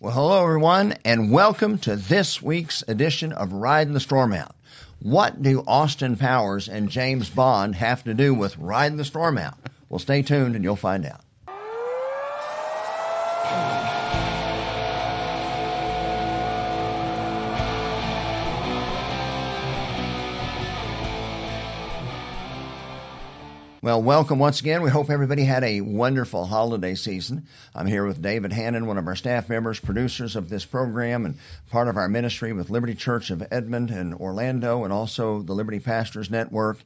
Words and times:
Well, 0.00 0.12
hello, 0.12 0.44
everyone, 0.44 0.94
and 1.04 1.32
welcome 1.32 1.76
to 1.78 1.96
this 1.96 2.40
week's 2.40 2.84
edition 2.86 3.32
of 3.32 3.52
Riding 3.52 3.94
the 3.94 3.98
Storm 3.98 4.32
Out. 4.32 4.54
What 5.00 5.42
do 5.42 5.64
Austin 5.66 6.16
Powers 6.16 6.68
and 6.68 6.88
James 6.88 7.28
Bond 7.28 7.74
have 7.74 8.04
to 8.04 8.14
do 8.14 8.32
with 8.32 8.56
Riding 8.58 8.96
the 8.96 9.04
Storm 9.04 9.36
Out? 9.38 9.58
Well, 9.88 9.98
stay 9.98 10.22
tuned 10.22 10.54
and 10.54 10.62
you'll 10.62 10.76
find 10.76 11.04
out. 11.04 11.22
Well, 23.80 24.02
welcome 24.02 24.40
once 24.40 24.58
again. 24.58 24.82
We 24.82 24.90
hope 24.90 25.08
everybody 25.08 25.44
had 25.44 25.62
a 25.62 25.82
wonderful 25.82 26.44
holiday 26.44 26.96
season. 26.96 27.46
I'm 27.76 27.86
here 27.86 28.04
with 28.04 28.20
David 28.20 28.52
Hannon, 28.52 28.86
one 28.86 28.98
of 28.98 29.06
our 29.06 29.14
staff 29.14 29.48
members, 29.48 29.78
producers 29.78 30.34
of 30.34 30.48
this 30.48 30.64
program, 30.64 31.24
and 31.24 31.38
part 31.70 31.86
of 31.86 31.96
our 31.96 32.08
ministry 32.08 32.52
with 32.52 32.70
Liberty 32.70 32.96
Church 32.96 33.30
of 33.30 33.46
Edmond 33.52 33.90
and 33.90 34.14
Orlando, 34.14 34.82
and 34.82 34.92
also 34.92 35.42
the 35.42 35.52
Liberty 35.52 35.78
Pastors 35.78 36.28
Network. 36.28 36.78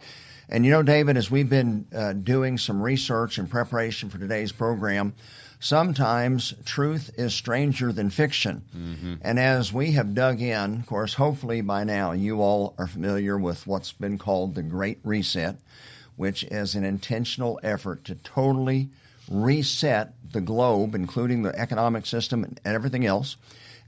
And 0.50 0.66
you 0.66 0.70
know, 0.70 0.82
David, 0.82 1.16
as 1.16 1.30
we've 1.30 1.48
been 1.48 1.86
uh, 1.96 2.12
doing 2.12 2.58
some 2.58 2.82
research 2.82 3.38
in 3.38 3.46
preparation 3.46 4.10
for 4.10 4.18
today's 4.18 4.52
program, 4.52 5.14
sometimes 5.60 6.52
truth 6.66 7.10
is 7.16 7.32
stranger 7.32 7.90
than 7.90 8.10
fiction. 8.10 8.64
Mm-hmm. 8.76 9.14
And 9.22 9.38
as 9.38 9.72
we 9.72 9.92
have 9.92 10.12
dug 10.14 10.42
in, 10.42 10.80
of 10.80 10.86
course, 10.86 11.14
hopefully 11.14 11.62
by 11.62 11.84
now 11.84 12.12
you 12.12 12.42
all 12.42 12.74
are 12.76 12.86
familiar 12.86 13.38
with 13.38 13.66
what's 13.66 13.92
been 13.92 14.18
called 14.18 14.54
the 14.54 14.62
Great 14.62 14.98
Reset 15.04 15.56
which 16.16 16.44
is 16.44 16.74
an 16.74 16.84
intentional 16.84 17.58
effort 17.62 18.04
to 18.04 18.14
totally 18.16 18.88
reset 19.30 20.12
the 20.32 20.40
globe, 20.40 20.94
including 20.94 21.42
the 21.42 21.58
economic 21.58 22.06
system 22.06 22.44
and 22.44 22.60
everything 22.64 23.06
else. 23.06 23.36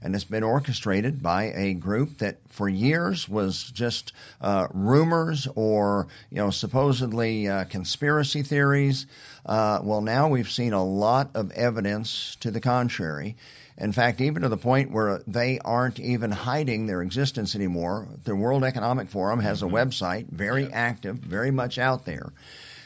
And 0.01 0.13
it's 0.13 0.23
been 0.23 0.43
orchestrated 0.43 1.23
by 1.23 1.45
a 1.55 1.73
group 1.73 2.19
that 2.19 2.37
for 2.49 2.69
years 2.69 3.27
was 3.27 3.63
just 3.71 4.13
uh, 4.39 4.67
rumors 4.71 5.47
or, 5.55 6.07
you 6.29 6.37
know, 6.37 6.51
supposedly 6.51 7.47
uh, 7.47 7.65
conspiracy 7.65 8.43
theories. 8.43 9.07
Uh, 9.45 9.79
well, 9.81 10.01
now 10.01 10.27
we've 10.27 10.51
seen 10.51 10.73
a 10.73 10.83
lot 10.83 11.31
of 11.33 11.51
evidence 11.51 12.35
to 12.41 12.51
the 12.51 12.61
contrary. 12.61 13.35
In 13.77 13.91
fact, 13.91 14.21
even 14.21 14.43
to 14.43 14.49
the 14.49 14.57
point 14.57 14.91
where 14.91 15.21
they 15.27 15.59
aren't 15.59 15.99
even 15.99 16.31
hiding 16.31 16.87
their 16.87 17.01
existence 17.01 17.55
anymore. 17.55 18.07
The 18.23 18.35
World 18.35 18.63
Economic 18.63 19.09
Forum 19.09 19.41
has 19.41 19.61
a 19.61 19.65
mm-hmm. 19.65 19.75
website, 19.75 20.29
very 20.29 20.63
yeah. 20.63 20.69
active, 20.73 21.17
very 21.17 21.51
much 21.51 21.77
out 21.77 22.05
there. 22.05 22.31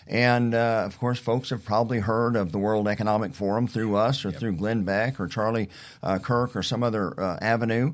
And 0.08 0.56
uh, 0.56 0.84
of 0.88 0.98
course, 0.98 1.20
folks 1.20 1.52
have 1.52 1.64
probably 1.64 2.00
heard 2.00 2.36
of 2.36 2.52
the 2.52 2.58
World 2.58 2.88
Economic 2.88 3.36
Forum 3.36 3.68
through 3.68 3.96
us 3.96 4.26
or 4.26 4.30
yep. 4.30 4.40
through 4.40 4.54
Glenn 4.54 4.84
Beck 4.84 5.20
or 5.20 5.28
Charlie 5.28 5.70
uh, 6.02 6.18
Kirk 6.18 6.56
or 6.56 6.64
some 6.64 6.82
other 6.82 7.18
uh, 7.20 7.38
avenue. 7.40 7.94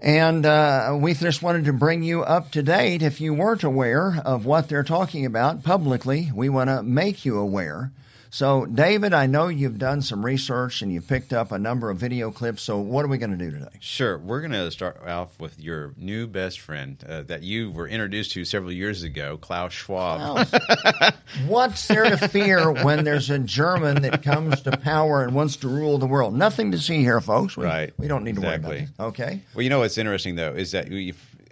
And 0.00 0.44
uh, 0.44 0.96
we 0.98 1.14
just 1.14 1.42
wanted 1.42 1.66
to 1.66 1.72
bring 1.72 2.02
you 2.02 2.22
up 2.22 2.50
to 2.52 2.62
date. 2.62 3.02
If 3.02 3.20
you 3.20 3.34
weren't 3.34 3.62
aware 3.62 4.20
of 4.24 4.46
what 4.46 4.68
they're 4.68 4.82
talking 4.82 5.26
about 5.26 5.62
publicly, 5.62 6.32
we 6.34 6.48
want 6.48 6.68
to 6.70 6.82
make 6.82 7.24
you 7.24 7.38
aware. 7.38 7.92
So, 8.32 8.64
David, 8.64 9.12
I 9.12 9.26
know 9.26 9.48
you've 9.48 9.78
done 9.78 10.02
some 10.02 10.24
research 10.24 10.82
and 10.82 10.92
you've 10.92 11.08
picked 11.08 11.32
up 11.32 11.50
a 11.50 11.58
number 11.58 11.90
of 11.90 11.98
video 11.98 12.30
clips. 12.30 12.62
So, 12.62 12.78
what 12.78 13.04
are 13.04 13.08
we 13.08 13.18
going 13.18 13.36
to 13.36 13.36
do 13.36 13.50
today? 13.50 13.76
Sure. 13.80 14.18
We're 14.18 14.40
going 14.40 14.52
to 14.52 14.70
start 14.70 15.04
off 15.06 15.38
with 15.40 15.58
your 15.58 15.92
new 15.96 16.28
best 16.28 16.60
friend 16.60 17.02
uh, 17.08 17.22
that 17.22 17.42
you 17.42 17.72
were 17.72 17.88
introduced 17.88 18.32
to 18.32 18.44
several 18.44 18.70
years 18.70 19.02
ago, 19.02 19.36
Klaus 19.36 19.72
Schwab. 19.72 20.46
Klaus. 20.48 21.12
What's 21.46 21.88
there 21.88 22.04
to 22.04 22.28
fear 22.28 22.70
when 22.70 23.04
there's 23.04 23.30
a 23.30 23.38
German 23.40 24.02
that 24.02 24.22
comes 24.22 24.62
to 24.62 24.76
power 24.76 25.24
and 25.24 25.34
wants 25.34 25.56
to 25.56 25.68
rule 25.68 25.98
the 25.98 26.06
world? 26.06 26.34
Nothing 26.34 26.70
to 26.70 26.78
see 26.78 26.98
here, 26.98 27.20
folks. 27.20 27.56
We, 27.56 27.64
right. 27.64 27.92
We 27.98 28.06
don't 28.06 28.22
need 28.22 28.36
to 28.36 28.42
exactly. 28.42 28.68
worry 28.68 28.88
about 28.96 29.06
it. 29.06 29.08
Okay. 29.08 29.42
Well, 29.54 29.62
you 29.62 29.70
know 29.70 29.80
what's 29.80 29.98
interesting, 29.98 30.36
though, 30.36 30.52
is 30.52 30.70
that 30.70 30.88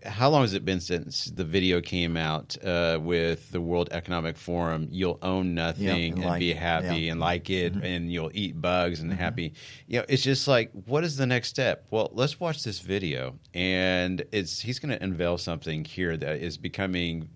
how 0.08 0.30
long 0.30 0.42
has 0.42 0.54
it 0.54 0.64
been 0.64 0.80
since 0.80 1.26
the 1.26 1.44
video 1.44 1.80
came 1.80 2.16
out 2.16 2.56
uh, 2.64 2.98
with 3.00 3.50
the 3.52 3.60
World 3.60 3.88
Economic 3.92 4.36
Forum? 4.36 4.88
You'll 4.90 5.18
own 5.22 5.54
nothing 5.54 5.84
yep, 5.84 5.96
and, 5.96 6.14
and 6.14 6.24
like 6.24 6.40
be 6.40 6.52
happy 6.52 7.00
yeah. 7.02 7.12
and 7.12 7.20
like 7.20 7.50
it, 7.50 7.74
mm-hmm. 7.74 7.84
and 7.84 8.12
you'll 8.12 8.30
eat 8.34 8.60
bugs 8.60 9.00
and 9.00 9.10
mm-hmm. 9.10 9.20
happy. 9.20 9.54
You 9.86 10.00
know, 10.00 10.06
it's 10.08 10.22
just 10.22 10.48
like, 10.48 10.70
what 10.86 11.04
is 11.04 11.16
the 11.16 11.26
next 11.26 11.48
step? 11.48 11.86
Well, 11.90 12.10
let's 12.12 12.40
watch 12.40 12.64
this 12.64 12.80
video, 12.80 13.38
and 13.54 14.24
it's 14.32 14.60
he's 14.60 14.78
going 14.78 14.96
to 14.96 15.02
unveil 15.02 15.38
something 15.38 15.84
here 15.84 16.16
that 16.16 16.36
is 16.38 16.56
becoming 16.56 17.28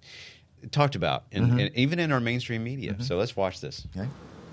talked 0.70 0.94
about, 0.94 1.24
in, 1.30 1.46
mm-hmm. 1.46 1.58
in, 1.58 1.70
even 1.74 1.98
in 1.98 2.12
our 2.12 2.20
mainstream 2.20 2.64
media. 2.64 2.94
Mm-hmm. 2.94 3.02
So 3.02 3.16
let's 3.16 3.36
watch 3.36 3.60
this. 3.60 3.86
Okay. 3.94 4.08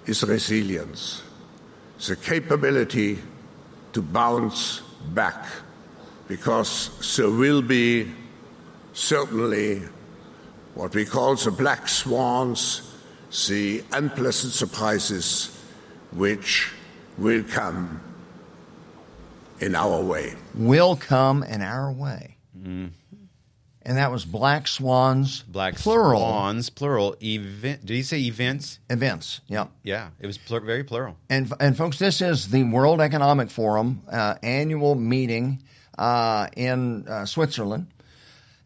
Is 0.05 0.23
resilience, 0.23 1.21
the 2.07 2.15
capability 2.15 3.19
to 3.94 4.01
bounce 4.01 4.81
back 5.13 5.45
because 6.29 7.17
there 7.17 7.29
will 7.29 7.62
be 7.62 8.09
certainly 8.94 9.81
what 10.75 10.94
we 10.95 11.03
call 11.03 11.35
the 11.35 11.51
black 11.51 11.90
swans, 11.90 12.95
the 13.47 13.84
unpleasant 13.91 14.53
surprises 14.53 15.59
which 16.13 16.72
will 17.18 17.44
come 17.44 18.00
in 19.59 19.75
our 19.75 20.01
way. 20.01 20.35
Will 20.56 20.95
come 20.95 21.44
in 21.44 21.62
our 21.62 21.91
way. 21.91 22.38
Mm. 22.57 22.91
And 23.81 23.97
that 23.97 24.12
was 24.12 24.23
black 24.23 24.68
swans, 24.68 25.41
black 25.44 25.75
plural. 25.75 26.19
swans, 26.19 26.69
plural. 26.69 27.16
Event. 27.23 27.84
Did 27.85 27.95
he 27.95 28.03
say 28.03 28.19
events? 28.19 28.78
Events. 28.89 29.41
Yeah. 29.47 29.68
Yeah. 29.84 30.09
It 30.19 30.28
was 30.28 30.38
pl- 30.38 30.59
very 30.59 30.84
plural. 30.84 31.18
And 31.28 31.51
and 31.59 31.75
folks, 31.75 31.97
this 31.97 32.22
is 32.22 32.50
the 32.50 32.63
World 32.66 33.01
Economic 33.01 33.50
Forum 33.50 34.03
uh, 34.12 34.35
annual 34.44 34.94
meeting 34.94 35.63
uh, 35.99 36.47
in 36.55 37.07
uh, 37.07 37.25
Switzerland. 37.25 37.87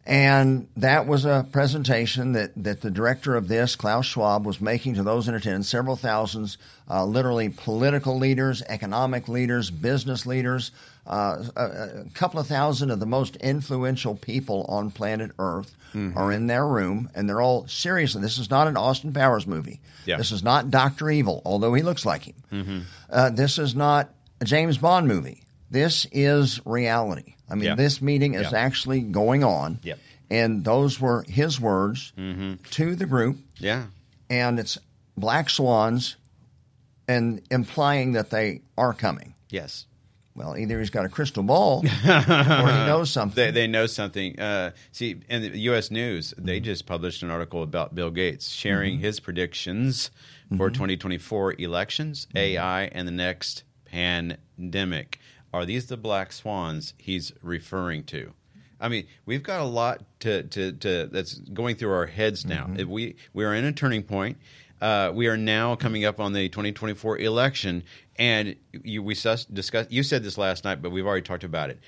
And 0.06 0.68
that 0.76 1.06
was 1.06 1.24
a 1.24 1.46
presentation 1.50 2.32
that, 2.32 2.52
that 2.62 2.82
the 2.82 2.90
director 2.90 3.36
of 3.36 3.48
this, 3.48 3.74
Klaus 3.74 4.04
Schwab, 4.04 4.44
was 4.44 4.60
making 4.60 4.96
to 4.96 5.02
those 5.02 5.28
in 5.28 5.34
attendance, 5.34 5.68
several 5.68 5.96
thousands, 5.96 6.58
uh, 6.90 7.06
literally 7.06 7.48
political 7.48 8.18
leaders, 8.18 8.62
economic 8.68 9.28
leaders, 9.28 9.70
business 9.70 10.26
leaders, 10.26 10.72
uh, 11.06 11.42
a, 11.56 11.64
a, 11.64 12.04
couple 12.12 12.38
of 12.38 12.46
thousand 12.46 12.90
of 12.90 13.00
the 13.00 13.06
most 13.06 13.36
influential 13.36 14.14
people 14.14 14.66
on 14.68 14.90
planet 14.90 15.30
Earth 15.38 15.74
mm-hmm. 15.94 16.16
are 16.18 16.32
in 16.32 16.48
their 16.48 16.66
room, 16.66 17.08
and 17.14 17.26
they're 17.26 17.40
all 17.40 17.66
seriously. 17.66 18.20
This 18.20 18.36
is 18.36 18.50
not 18.50 18.68
an 18.68 18.76
Austin 18.76 19.12
Powers 19.12 19.46
movie. 19.46 19.80
Yeah. 20.04 20.18
This 20.18 20.32
is 20.32 20.42
not 20.42 20.70
Doctor 20.70 21.08
Evil, 21.08 21.40
although 21.46 21.72
he 21.72 21.82
looks 21.82 22.04
like 22.04 22.24
him. 22.24 22.34
Mm-hmm. 22.52 22.78
Uh, 23.08 23.30
this 23.30 23.58
is 23.58 23.74
not 23.74 24.10
a 24.42 24.44
James 24.44 24.76
Bond 24.76 25.08
movie. 25.08 25.43
This 25.74 26.06
is 26.12 26.64
reality. 26.64 27.34
I 27.50 27.56
mean, 27.56 27.74
this 27.74 28.00
meeting 28.00 28.34
is 28.34 28.52
actually 28.52 29.00
going 29.00 29.42
on. 29.42 29.80
Yep. 29.82 29.98
And 30.30 30.64
those 30.64 31.00
were 31.00 31.24
his 31.26 31.60
words 31.60 32.12
mm-hmm. 32.16 32.62
to 32.70 32.94
the 32.94 33.06
group. 33.06 33.38
Yeah. 33.56 33.86
And 34.30 34.60
it's 34.60 34.78
black 35.16 35.50
swans 35.50 36.14
and 37.08 37.42
implying 37.50 38.12
that 38.12 38.30
they 38.30 38.62
are 38.78 38.94
coming. 38.94 39.34
Yes. 39.50 39.86
Well, 40.36 40.56
either 40.56 40.78
he's 40.78 40.90
got 40.90 41.06
a 41.06 41.08
crystal 41.08 41.42
ball 41.42 41.80
or 41.84 41.88
he 41.88 42.86
knows 42.86 43.10
something. 43.12 43.34
They, 43.34 43.50
they 43.50 43.66
know 43.66 43.86
something. 43.86 44.38
Uh, 44.38 44.70
see, 44.92 45.16
in 45.28 45.42
the 45.42 45.58
U.S. 45.58 45.90
News, 45.90 46.34
they 46.38 46.58
mm-hmm. 46.58 46.66
just 46.66 46.86
published 46.86 47.24
an 47.24 47.32
article 47.32 47.64
about 47.64 47.96
Bill 47.96 48.12
Gates 48.12 48.48
sharing 48.48 48.94
mm-hmm. 48.94 49.04
his 49.04 49.18
predictions 49.18 50.12
for 50.50 50.68
mm-hmm. 50.68 50.74
2024 50.74 51.54
elections, 51.58 52.26
mm-hmm. 52.26 52.38
AI, 52.38 52.82
and 52.84 53.08
the 53.08 53.12
next 53.12 53.64
pandemic. 53.86 55.18
Are 55.54 55.64
these 55.64 55.86
the 55.86 55.96
black 55.96 56.32
swans 56.32 56.94
he's 56.98 57.32
referring 57.40 58.02
to? 58.06 58.32
I 58.80 58.88
mean, 58.88 59.06
we've 59.24 59.44
got 59.44 59.60
a 59.60 59.64
lot 59.64 60.02
to, 60.20 60.42
to, 60.42 60.72
to 60.72 61.06
that's 61.06 61.34
going 61.34 61.76
through 61.76 61.92
our 61.92 62.06
heads 62.06 62.44
now. 62.44 62.66
Mm-hmm. 62.66 62.90
We 62.90 63.14
we 63.32 63.44
are 63.44 63.54
in 63.54 63.64
a 63.64 63.72
turning 63.72 64.02
point. 64.02 64.38
Uh, 64.80 65.12
we 65.14 65.28
are 65.28 65.36
now 65.36 65.76
coming 65.76 66.04
up 66.04 66.18
on 66.18 66.32
the 66.32 66.48
2024 66.48 67.18
election, 67.18 67.84
and 68.16 68.56
you, 68.72 69.00
we 69.00 69.14
sus, 69.14 69.44
discussed. 69.44 69.92
You 69.92 70.02
said 70.02 70.24
this 70.24 70.36
last 70.36 70.64
night, 70.64 70.82
but 70.82 70.90
we've 70.90 71.06
already 71.06 71.22
talked 71.22 71.44
about 71.44 71.70
it. 71.70 71.78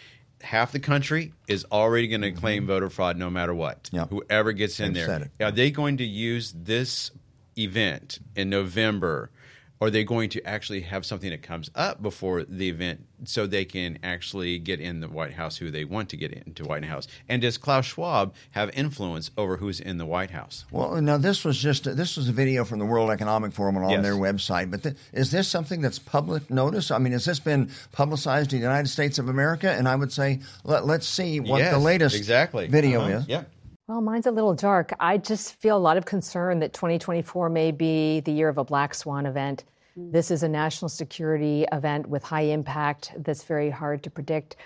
Half 0.43 0.71
the 0.71 0.79
country 0.79 1.33
is 1.49 1.67
already 1.73 2.07
going 2.07 2.21
to 2.21 2.31
mm-hmm. 2.31 2.39
claim 2.39 2.67
voter 2.69 2.89
fraud, 2.89 3.17
no 3.17 3.31
matter 3.31 3.53
what. 3.53 3.91
Yep. 3.93 4.11
Whoever 4.11 4.53
gets 4.53 4.79
in 4.79 4.97
I've 4.97 5.07
there, 5.07 5.31
are 5.41 5.51
they 5.51 5.73
going 5.73 5.97
to 5.97 6.05
use 6.05 6.55
this 6.57 7.11
event 7.59 8.21
in 8.37 8.49
November 8.49 9.31
are 9.81 9.90
they 9.90 10.05
going 10.05 10.31
to 10.31 10.43
actually 10.46 10.81
have 10.81 11.05
something 11.05 11.31
that 11.31 11.43
comes 11.43 11.70
up 11.75 12.02
before 12.02 12.44
the 12.44 12.69
event 12.69 13.05
so 13.25 13.46
they 13.46 13.64
can 13.64 13.99
actually 14.02 14.58
get 14.58 14.81
in 14.81 15.00
the 15.00 15.08
White 15.08 15.34
House 15.34 15.56
who 15.56 15.70
they 15.70 15.84
want 15.84 16.08
to 16.11 16.17
get 16.17 16.32
into 16.32 16.64
White 16.64 16.84
House? 16.84 17.06
And 17.28 17.43
does 17.43 17.58
Klaus 17.58 17.87
Schwab 17.87 18.34
have 18.52 18.70
influence 18.70 19.31
over 19.37 19.56
who's 19.56 19.81
in 19.81 19.99
the 19.99 20.06
White 20.06 20.31
House? 20.31 20.64
Well, 20.70 21.00
now 21.02 21.19
this 21.19 21.44
was 21.44 21.58
just 21.58 21.84
this 21.96 22.17
was 22.17 22.28
a 22.28 22.32
video 22.32 22.64
from 22.64 22.78
the 22.78 22.87
World 22.87 23.11
Economic 23.11 23.52
Forum 23.52 23.76
on 23.76 23.90
yes. 23.90 24.02
their 24.02 24.14
website. 24.14 24.70
But 24.70 24.82
th- 24.82 24.96
is 25.12 25.31
this 25.31 25.49
something 25.49 25.81
that's 25.81 25.99
public 25.99 26.50
notice? 26.50 26.90
I 26.90 26.99
mean, 26.99 27.12
has 27.12 27.25
this 27.25 27.40
been 27.40 27.70
publicized 27.93 28.52
in 28.52 28.61
the 28.61 28.67
United 28.67 28.88
States 28.88 29.19
of 29.19 29.28
America? 29.28 29.70
And 29.70 29.88
I 29.88 29.96
would 29.96 30.12
say 30.12 30.40
let, 30.64 30.84
us 30.84 31.06
see 31.06 31.40
what 31.40 31.58
yes, 31.58 31.73
the 31.73 31.78
latest 31.78 32.17
exactly. 32.17 32.67
video 32.69 33.02
uh-huh. 33.02 33.19
is. 33.19 33.28
Yeah. 33.28 33.44
Well, 33.88 34.00
mine's 34.00 34.27
a 34.27 34.33
little 34.33 34.53
dark. 34.53 34.93
I 34.99 35.17
just 35.17 35.61
feel 35.61 35.77
a 35.77 35.79
lot 35.79 35.97
of 35.97 36.05
concern 36.05 36.59
that 36.59 36.73
2024 36.73 37.49
may 37.49 37.71
be 37.71 38.19
the 38.19 38.33
year 38.33 38.49
of 38.49 38.59
a 38.59 38.65
black 38.65 38.93
swan 38.94 39.27
event. 39.27 39.62
This 39.94 40.33
is 40.33 40.43
a 40.43 40.49
national 40.49 40.88
security 40.88 41.65
event 41.71 42.09
with 42.09 42.25
high 42.25 42.43
impact 42.43 43.12
that's 43.19 43.44
very 43.44 43.71
hard 43.71 44.03
to 44.03 44.11
predict. 44.11 44.56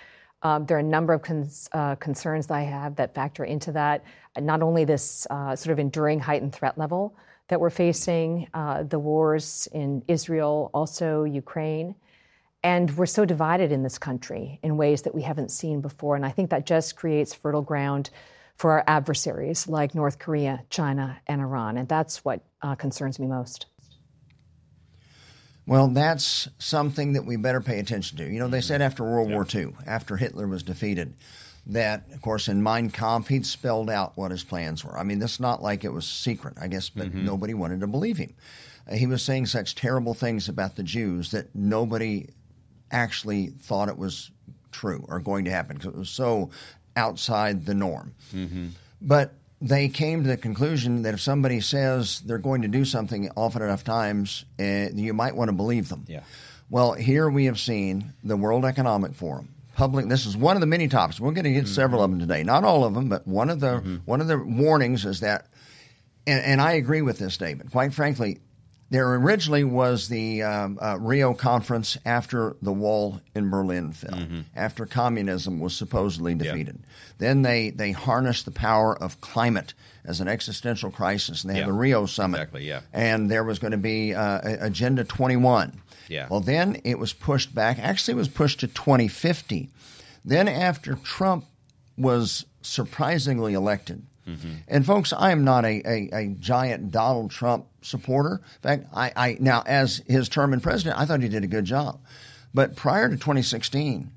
Um, 0.41 0.65
there 0.65 0.75
are 0.75 0.79
a 0.79 0.83
number 0.83 1.13
of 1.13 1.21
cons- 1.21 1.69
uh, 1.71 1.95
concerns 1.97 2.47
that 2.47 2.55
I 2.55 2.63
have 2.63 2.95
that 2.95 3.13
factor 3.13 3.43
into 3.43 3.71
that. 3.73 4.03
Not 4.39 4.63
only 4.63 4.85
this 4.85 5.27
uh, 5.29 5.55
sort 5.55 5.71
of 5.71 5.77
enduring 5.77 6.19
heightened 6.19 6.53
threat 6.53 6.79
level 6.79 7.15
that 7.47 7.61
we're 7.61 7.69
facing, 7.69 8.47
uh, 8.55 8.81
the 8.81 8.97
wars 8.97 9.67
in 9.71 10.03
Israel, 10.07 10.71
also 10.73 11.25
Ukraine. 11.25 11.93
And 12.63 12.89
we're 12.97 13.05
so 13.05 13.23
divided 13.23 13.71
in 13.71 13.83
this 13.83 13.99
country 13.99 14.59
in 14.63 14.77
ways 14.77 15.03
that 15.03 15.13
we 15.13 15.21
haven't 15.21 15.51
seen 15.51 15.79
before. 15.79 16.15
And 16.15 16.25
I 16.25 16.31
think 16.31 16.49
that 16.49 16.65
just 16.65 16.95
creates 16.95 17.35
fertile 17.35 17.61
ground 17.61 18.09
for 18.61 18.73
our 18.73 18.83
adversaries 18.85 19.67
like 19.67 19.95
North 19.95 20.19
Korea, 20.19 20.61
China, 20.69 21.19
and 21.25 21.41
Iran. 21.41 21.79
And 21.79 21.87
that's 21.87 22.23
what 22.23 22.45
uh, 22.61 22.75
concerns 22.75 23.17
me 23.17 23.25
most. 23.25 23.65
Well, 25.65 25.87
that's 25.87 26.47
something 26.59 27.13
that 27.13 27.25
we 27.25 27.37
better 27.37 27.59
pay 27.59 27.79
attention 27.79 28.19
to. 28.19 28.31
You 28.31 28.37
know, 28.37 28.47
they 28.47 28.61
said 28.61 28.83
after 28.83 29.03
World 29.03 29.31
War 29.31 29.47
II, 29.51 29.73
after 29.87 30.15
Hitler 30.15 30.47
was 30.47 30.61
defeated, 30.61 31.15
that, 31.65 32.03
of 32.13 32.21
course, 32.21 32.49
in 32.49 32.61
Mein 32.61 32.91
Kampf, 32.91 33.29
he'd 33.29 33.47
spelled 33.47 33.89
out 33.89 34.15
what 34.15 34.29
his 34.29 34.43
plans 34.43 34.85
were. 34.85 34.95
I 34.95 35.01
mean, 35.01 35.19
it's 35.23 35.39
not 35.39 35.63
like 35.63 35.83
it 35.83 35.91
was 35.91 36.07
secret, 36.07 36.53
I 36.61 36.67
guess, 36.67 36.87
but 36.87 37.07
mm-hmm. 37.07 37.25
nobody 37.25 37.55
wanted 37.55 37.79
to 37.79 37.87
believe 37.87 38.17
him. 38.17 38.35
Uh, 38.87 38.93
he 38.93 39.07
was 39.07 39.23
saying 39.23 39.47
such 39.47 39.73
terrible 39.73 40.13
things 40.13 40.49
about 40.49 40.75
the 40.75 40.83
Jews 40.83 41.31
that 41.31 41.55
nobody 41.55 42.27
actually 42.91 43.47
thought 43.47 43.89
it 43.89 43.97
was 43.97 44.29
true 44.71 45.03
or 45.07 45.19
going 45.19 45.45
to 45.45 45.51
happen 45.51 45.77
because 45.77 45.93
it 45.93 45.97
was 45.97 46.09
so 46.09 46.51
outside 46.95 47.65
the 47.65 47.73
norm. 47.73 48.13
Mm-hmm. 48.33 48.67
But 49.01 49.33
they 49.61 49.89
came 49.89 50.23
to 50.23 50.29
the 50.29 50.37
conclusion 50.37 51.03
that 51.03 51.13
if 51.13 51.21
somebody 51.21 51.61
says 51.61 52.21
they're 52.21 52.37
going 52.37 52.63
to 52.63 52.67
do 52.67 52.83
something 52.83 53.29
often 53.37 53.61
enough 53.61 53.83
times, 53.83 54.45
uh, 54.59 54.89
you 54.93 55.13
might 55.13 55.35
want 55.35 55.49
to 55.49 55.53
believe 55.53 55.89
them. 55.89 56.05
Yeah. 56.07 56.23
Well, 56.69 56.93
here 56.93 57.29
we 57.29 57.45
have 57.45 57.59
seen 57.59 58.13
the 58.23 58.37
World 58.37 58.65
Economic 58.65 59.13
Forum. 59.13 59.49
Public. 59.75 60.07
This 60.07 60.25
is 60.25 60.35
one 60.35 60.57
of 60.57 60.61
the 60.61 60.67
many 60.67 60.87
topics. 60.87 61.19
We're 61.19 61.31
going 61.31 61.45
to 61.45 61.53
get 61.53 61.65
mm-hmm. 61.65 61.73
several 61.73 62.03
of 62.03 62.11
them 62.11 62.19
today. 62.19 62.43
Not 62.43 62.63
all 62.63 62.83
of 62.83 62.93
them, 62.93 63.07
but 63.07 63.25
one 63.25 63.49
of 63.49 63.59
the 63.59 63.79
mm-hmm. 63.79 63.95
one 64.05 64.19
of 64.19 64.27
the 64.27 64.37
warnings 64.37 65.05
is 65.05 65.21
that, 65.21 65.47
and, 66.27 66.43
and 66.43 66.61
I 66.61 66.73
agree 66.73 67.01
with 67.01 67.19
this 67.19 67.33
statement. 67.33 67.71
Quite 67.71 67.93
frankly, 67.93 68.39
there 68.91 69.13
originally 69.15 69.63
was 69.63 70.09
the 70.09 70.43
um, 70.43 70.77
uh, 70.81 70.97
Rio 70.99 71.33
conference 71.33 71.97
after 72.05 72.57
the 72.61 72.73
wall 72.73 73.21
in 73.33 73.49
Berlin 73.49 73.93
fell, 73.93 74.19
mm-hmm. 74.19 74.41
after 74.53 74.85
communism 74.85 75.61
was 75.61 75.73
supposedly 75.73 76.35
defeated. 76.35 76.77
Then 77.17 77.41
they, 77.41 77.69
they 77.69 77.93
harnessed 77.93 78.43
the 78.43 78.51
power 78.51 79.01
of 79.01 79.21
climate 79.21 79.73
as 80.03 80.19
an 80.19 80.27
existential 80.27 80.91
crisis, 80.91 81.43
and 81.43 81.53
they 81.53 81.59
had 81.59 81.69
the 81.69 81.73
Rio 81.73 82.05
summit. 82.05 82.39
Exactly, 82.39 82.67
yeah. 82.67 82.81
And 82.91 83.31
there 83.31 83.45
was 83.45 83.59
going 83.59 83.71
to 83.71 83.77
be 83.77 84.13
uh, 84.13 84.41
Agenda 84.43 85.05
21. 85.05 85.81
Yeah. 86.09 86.27
Well, 86.29 86.41
then 86.41 86.81
it 86.83 86.99
was 86.99 87.13
pushed 87.13 87.55
back. 87.55 87.79
Actually, 87.79 88.15
it 88.15 88.17
was 88.17 88.27
pushed 88.27 88.59
to 88.59 88.67
2050. 88.67 89.69
Then, 90.25 90.49
after 90.49 90.95
Trump 90.95 91.45
was 91.97 92.45
surprisingly 92.61 93.53
elected, 93.53 94.03
Mm-hmm. 94.31 94.53
And 94.67 94.85
folks, 94.85 95.13
I 95.13 95.31
am 95.31 95.43
not 95.43 95.65
a, 95.65 95.81
a, 95.85 96.09
a, 96.13 96.27
giant 96.39 96.91
Donald 96.91 97.31
Trump 97.31 97.67
supporter. 97.81 98.41
In 98.55 98.61
fact, 98.61 98.87
I, 98.93 99.11
I 99.15 99.37
now 99.39 99.63
as 99.65 100.01
his 100.07 100.29
term 100.29 100.53
in 100.53 100.61
president, 100.61 100.99
I 100.99 101.05
thought 101.05 101.21
he 101.21 101.29
did 101.29 101.43
a 101.43 101.47
good 101.47 101.65
job. 101.65 101.99
But 102.53 102.75
prior 102.75 103.09
to 103.09 103.15
2016, 103.15 104.11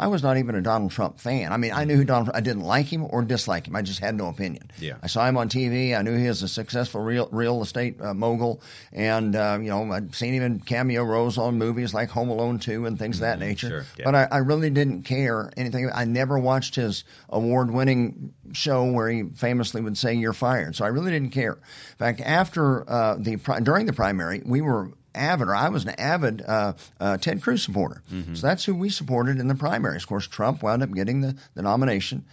I 0.00 0.06
was 0.06 0.22
not 0.22 0.38
even 0.38 0.54
a 0.54 0.62
Donald 0.62 0.92
Trump 0.92 1.20
fan. 1.20 1.52
I 1.52 1.58
mean, 1.58 1.72
I 1.72 1.84
knew 1.84 1.96
who 1.96 2.04
Donald. 2.04 2.30
I 2.32 2.40
didn't 2.40 2.62
like 2.62 2.86
him 2.86 3.06
or 3.10 3.22
dislike 3.22 3.68
him. 3.68 3.76
I 3.76 3.82
just 3.82 4.00
had 4.00 4.14
no 4.14 4.28
opinion. 4.28 4.70
Yeah. 4.78 4.94
I 5.02 5.08
saw 5.08 5.26
him 5.26 5.36
on 5.36 5.50
TV. 5.50 5.94
I 5.94 6.00
knew 6.00 6.16
he 6.16 6.26
was 6.26 6.42
a 6.42 6.48
successful 6.48 7.02
real 7.02 7.28
real 7.30 7.60
estate 7.60 8.00
uh, 8.00 8.14
mogul, 8.14 8.62
and 8.94 9.36
uh, 9.36 9.58
you 9.60 9.68
know 9.68 9.92
I'd 9.92 10.14
seen 10.14 10.32
him 10.32 10.42
in 10.42 10.60
cameo 10.60 11.04
roles 11.04 11.36
on 11.36 11.58
movies 11.58 11.92
like 11.92 12.08
Home 12.10 12.30
Alone 12.30 12.58
two 12.58 12.86
and 12.86 12.98
things 12.98 13.16
mm-hmm. 13.16 13.24
of 13.24 13.28
that 13.28 13.38
mm-hmm. 13.40 13.48
nature. 13.48 13.68
Sure. 13.68 13.86
Yeah. 13.98 14.04
But 14.06 14.14
I, 14.14 14.28
I, 14.32 14.38
really 14.38 14.70
didn't 14.70 15.02
care 15.02 15.52
anything. 15.58 15.90
I 15.92 16.06
never 16.06 16.38
watched 16.38 16.76
his 16.76 17.04
award 17.28 17.70
winning 17.70 18.32
show 18.52 18.90
where 18.90 19.10
he 19.10 19.24
famously 19.34 19.82
would 19.82 19.98
say 19.98 20.14
"You're 20.14 20.32
fired." 20.32 20.76
So 20.76 20.86
I 20.86 20.88
really 20.88 21.10
didn't 21.10 21.30
care. 21.30 21.52
In 21.52 21.96
fact, 21.98 22.22
after 22.22 22.88
uh, 22.90 23.16
the 23.18 23.36
during 23.62 23.84
the 23.84 23.92
primary, 23.92 24.40
we 24.46 24.62
were 24.62 24.92
avid, 25.14 25.48
or 25.48 25.54
I 25.54 25.68
was 25.68 25.84
an 25.84 25.90
avid 25.98 26.42
uh, 26.46 26.74
uh, 26.98 27.16
Ted 27.16 27.42
Cruz 27.42 27.62
supporter. 27.62 28.02
Mm-hmm. 28.12 28.34
So 28.34 28.46
that's 28.46 28.64
who 28.64 28.74
we 28.74 28.90
supported 28.90 29.38
in 29.38 29.48
the 29.48 29.54
primaries. 29.54 30.02
Of 30.02 30.08
course, 30.08 30.26
Trump 30.26 30.62
wound 30.62 30.82
up 30.82 30.92
getting 30.92 31.20
the, 31.20 31.36
the 31.54 31.62
nomination. 31.62 32.24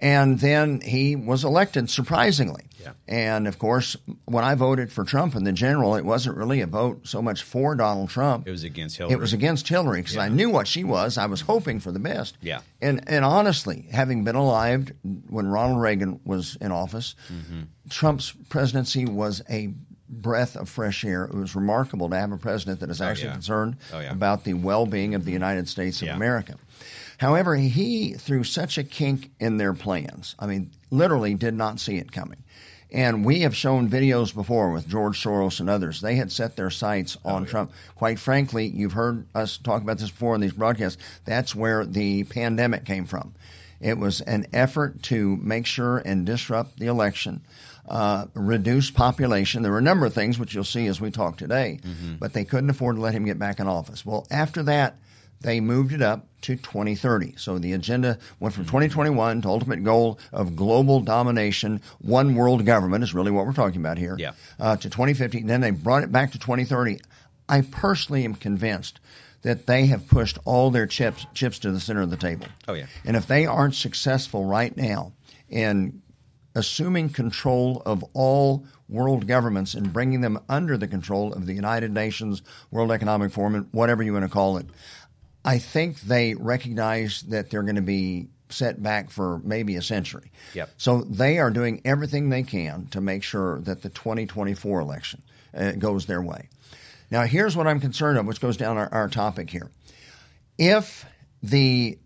And 0.00 0.38
then 0.38 0.80
he 0.80 1.16
was 1.16 1.44
elected, 1.44 1.90
surprisingly. 1.90 2.64
Yeah. 2.80 2.92
And 3.08 3.48
of 3.48 3.58
course, 3.58 3.96
when 4.26 4.44
I 4.44 4.54
voted 4.54 4.92
for 4.92 5.04
Trump 5.04 5.34
in 5.34 5.42
the 5.42 5.52
general, 5.52 5.96
it 5.96 6.04
wasn't 6.04 6.36
really 6.36 6.60
a 6.60 6.68
vote 6.68 7.08
so 7.08 7.20
much 7.20 7.42
for 7.42 7.74
Donald 7.74 8.08
Trump. 8.08 8.46
It 8.46 8.52
was 8.52 8.62
against 8.62 8.96
Hillary. 8.96 9.14
It 9.14 9.18
was 9.18 9.32
against 9.32 9.66
Hillary 9.66 10.00
because 10.00 10.14
yeah. 10.14 10.22
I 10.22 10.28
knew 10.28 10.50
what 10.50 10.68
she 10.68 10.84
was. 10.84 11.18
I 11.18 11.26
was 11.26 11.40
hoping 11.40 11.80
for 11.80 11.90
the 11.90 11.98
best. 11.98 12.38
Yeah. 12.40 12.60
And 12.80 13.02
and 13.08 13.24
honestly, 13.24 13.88
having 13.90 14.22
been 14.22 14.36
alive 14.36 14.92
when 15.28 15.48
Ronald 15.48 15.80
Reagan 15.80 16.20
was 16.24 16.56
in 16.60 16.70
office, 16.70 17.16
mm-hmm. 17.32 17.62
Trump's 17.90 18.32
presidency 18.48 19.04
was 19.04 19.42
a 19.50 19.74
breath 20.08 20.56
of 20.56 20.68
fresh 20.68 21.04
air. 21.04 21.24
It 21.24 21.34
was 21.34 21.54
remarkable 21.54 22.08
to 22.10 22.16
have 22.16 22.32
a 22.32 22.36
president 22.38 22.80
that 22.80 22.90
is 22.90 23.00
oh, 23.00 23.06
actually 23.06 23.28
oh, 23.28 23.30
yeah. 23.30 23.34
concerned 23.34 23.76
oh, 23.92 24.00
yeah. 24.00 24.12
about 24.12 24.44
the 24.44 24.54
well 24.54 24.86
being 24.86 25.14
of 25.14 25.24
the 25.24 25.32
United 25.32 25.68
States 25.68 26.02
of 26.02 26.08
yeah. 26.08 26.16
America. 26.16 26.56
However, 27.18 27.56
he 27.56 28.12
threw 28.12 28.44
such 28.44 28.78
a 28.78 28.84
kink 28.84 29.30
in 29.40 29.56
their 29.56 29.74
plans. 29.74 30.36
I 30.38 30.46
mean, 30.46 30.70
literally 30.90 31.34
did 31.34 31.54
not 31.54 31.80
see 31.80 31.96
it 31.96 32.12
coming. 32.12 32.38
And 32.90 33.24
we 33.24 33.40
have 33.40 33.54
shown 33.54 33.90
videos 33.90 34.34
before 34.34 34.72
with 34.72 34.88
George 34.88 35.22
Soros 35.22 35.60
and 35.60 35.68
others. 35.68 36.00
They 36.00 36.14
had 36.14 36.32
set 36.32 36.56
their 36.56 36.70
sights 36.70 37.18
oh, 37.24 37.30
on 37.34 37.44
Trump. 37.44 37.72
Quite 37.96 38.18
frankly, 38.18 38.66
you've 38.66 38.92
heard 38.92 39.26
us 39.34 39.58
talk 39.58 39.82
about 39.82 39.98
this 39.98 40.10
before 40.10 40.34
in 40.34 40.40
these 40.40 40.52
broadcasts. 40.52 41.02
That's 41.24 41.54
where 41.54 41.84
the 41.84 42.24
pandemic 42.24 42.86
came 42.86 43.04
from. 43.04 43.34
It 43.80 43.98
was 43.98 44.20
an 44.22 44.46
effort 44.52 45.02
to 45.04 45.36
make 45.36 45.66
sure 45.66 45.98
and 45.98 46.24
disrupt 46.24 46.78
the 46.78 46.86
election 46.86 47.42
uh, 47.88 48.26
reduce 48.34 48.90
population. 48.90 49.62
There 49.62 49.72
were 49.72 49.78
a 49.78 49.82
number 49.82 50.06
of 50.06 50.14
things 50.14 50.38
which 50.38 50.54
you'll 50.54 50.64
see 50.64 50.86
as 50.86 51.00
we 51.00 51.10
talk 51.10 51.36
today, 51.36 51.80
mm-hmm. 51.82 52.16
but 52.16 52.32
they 52.32 52.44
couldn't 52.44 52.70
afford 52.70 52.96
to 52.96 53.02
let 53.02 53.14
him 53.14 53.24
get 53.24 53.38
back 53.38 53.60
in 53.60 53.66
office. 53.66 54.04
Well, 54.04 54.26
after 54.30 54.62
that, 54.64 54.96
they 55.40 55.60
moved 55.60 55.92
it 55.92 56.02
up 56.02 56.26
to 56.42 56.56
2030. 56.56 57.34
So 57.36 57.58
the 57.58 57.72
agenda 57.72 58.18
went 58.40 58.54
from 58.54 58.64
2021 58.64 59.42
to 59.42 59.48
ultimate 59.48 59.84
goal 59.84 60.18
of 60.32 60.56
global 60.56 61.00
domination, 61.00 61.80
one 61.98 62.34
world 62.34 62.66
government 62.66 63.04
is 63.04 63.14
really 63.14 63.30
what 63.30 63.46
we're 63.46 63.52
talking 63.52 63.80
about 63.80 63.98
here. 63.98 64.16
Yeah. 64.18 64.32
Uh, 64.58 64.76
to 64.76 64.90
2050. 64.90 65.42
Then 65.42 65.60
they 65.60 65.70
brought 65.70 66.02
it 66.02 66.12
back 66.12 66.32
to 66.32 66.38
2030. 66.38 67.00
I 67.48 67.62
personally 67.62 68.24
am 68.24 68.34
convinced 68.34 69.00
that 69.42 69.66
they 69.66 69.86
have 69.86 70.08
pushed 70.08 70.38
all 70.44 70.70
their 70.70 70.86
chips 70.86 71.24
chips 71.32 71.60
to 71.60 71.70
the 71.70 71.80
center 71.80 72.02
of 72.02 72.10
the 72.10 72.16
table. 72.16 72.46
Oh 72.66 72.74
yeah. 72.74 72.86
And 73.04 73.16
if 73.16 73.26
they 73.26 73.46
aren't 73.46 73.74
successful 73.74 74.44
right 74.44 74.76
now 74.76 75.12
in 75.48 76.02
assuming 76.58 77.08
control 77.08 77.82
of 77.86 78.04
all 78.14 78.66
world 78.88 79.28
governments 79.28 79.74
and 79.74 79.92
bringing 79.92 80.20
them 80.20 80.40
under 80.48 80.76
the 80.76 80.88
control 80.88 81.32
of 81.32 81.46
the 81.46 81.54
United 81.54 81.92
Nations, 81.92 82.42
World 82.72 82.90
Economic 82.90 83.30
Forum, 83.30 83.68
whatever 83.70 84.02
you 84.02 84.12
want 84.12 84.24
to 84.24 84.28
call 84.28 84.58
it. 84.58 84.66
I 85.44 85.58
think 85.58 86.00
they 86.00 86.34
recognize 86.34 87.22
that 87.28 87.50
they're 87.50 87.62
going 87.62 87.76
to 87.76 87.82
be 87.82 88.26
set 88.48 88.82
back 88.82 89.10
for 89.10 89.38
maybe 89.44 89.76
a 89.76 89.82
century. 89.82 90.32
Yep. 90.54 90.70
So 90.78 91.02
they 91.02 91.38
are 91.38 91.50
doing 91.50 91.80
everything 91.84 92.28
they 92.28 92.42
can 92.42 92.88
to 92.88 93.00
make 93.00 93.22
sure 93.22 93.60
that 93.60 93.82
the 93.82 93.88
2024 93.90 94.80
election 94.80 95.22
uh, 95.54 95.72
goes 95.72 96.06
their 96.06 96.22
way. 96.22 96.48
Now, 97.10 97.22
here's 97.22 97.56
what 97.56 97.68
I'm 97.68 97.78
concerned 97.78 98.18
of, 98.18 98.26
which 98.26 98.40
goes 98.40 98.56
down 98.56 98.78
our, 98.78 98.92
our 98.92 99.08
topic 99.08 99.48
here. 99.48 99.70
If 100.58 101.06
the 101.40 101.98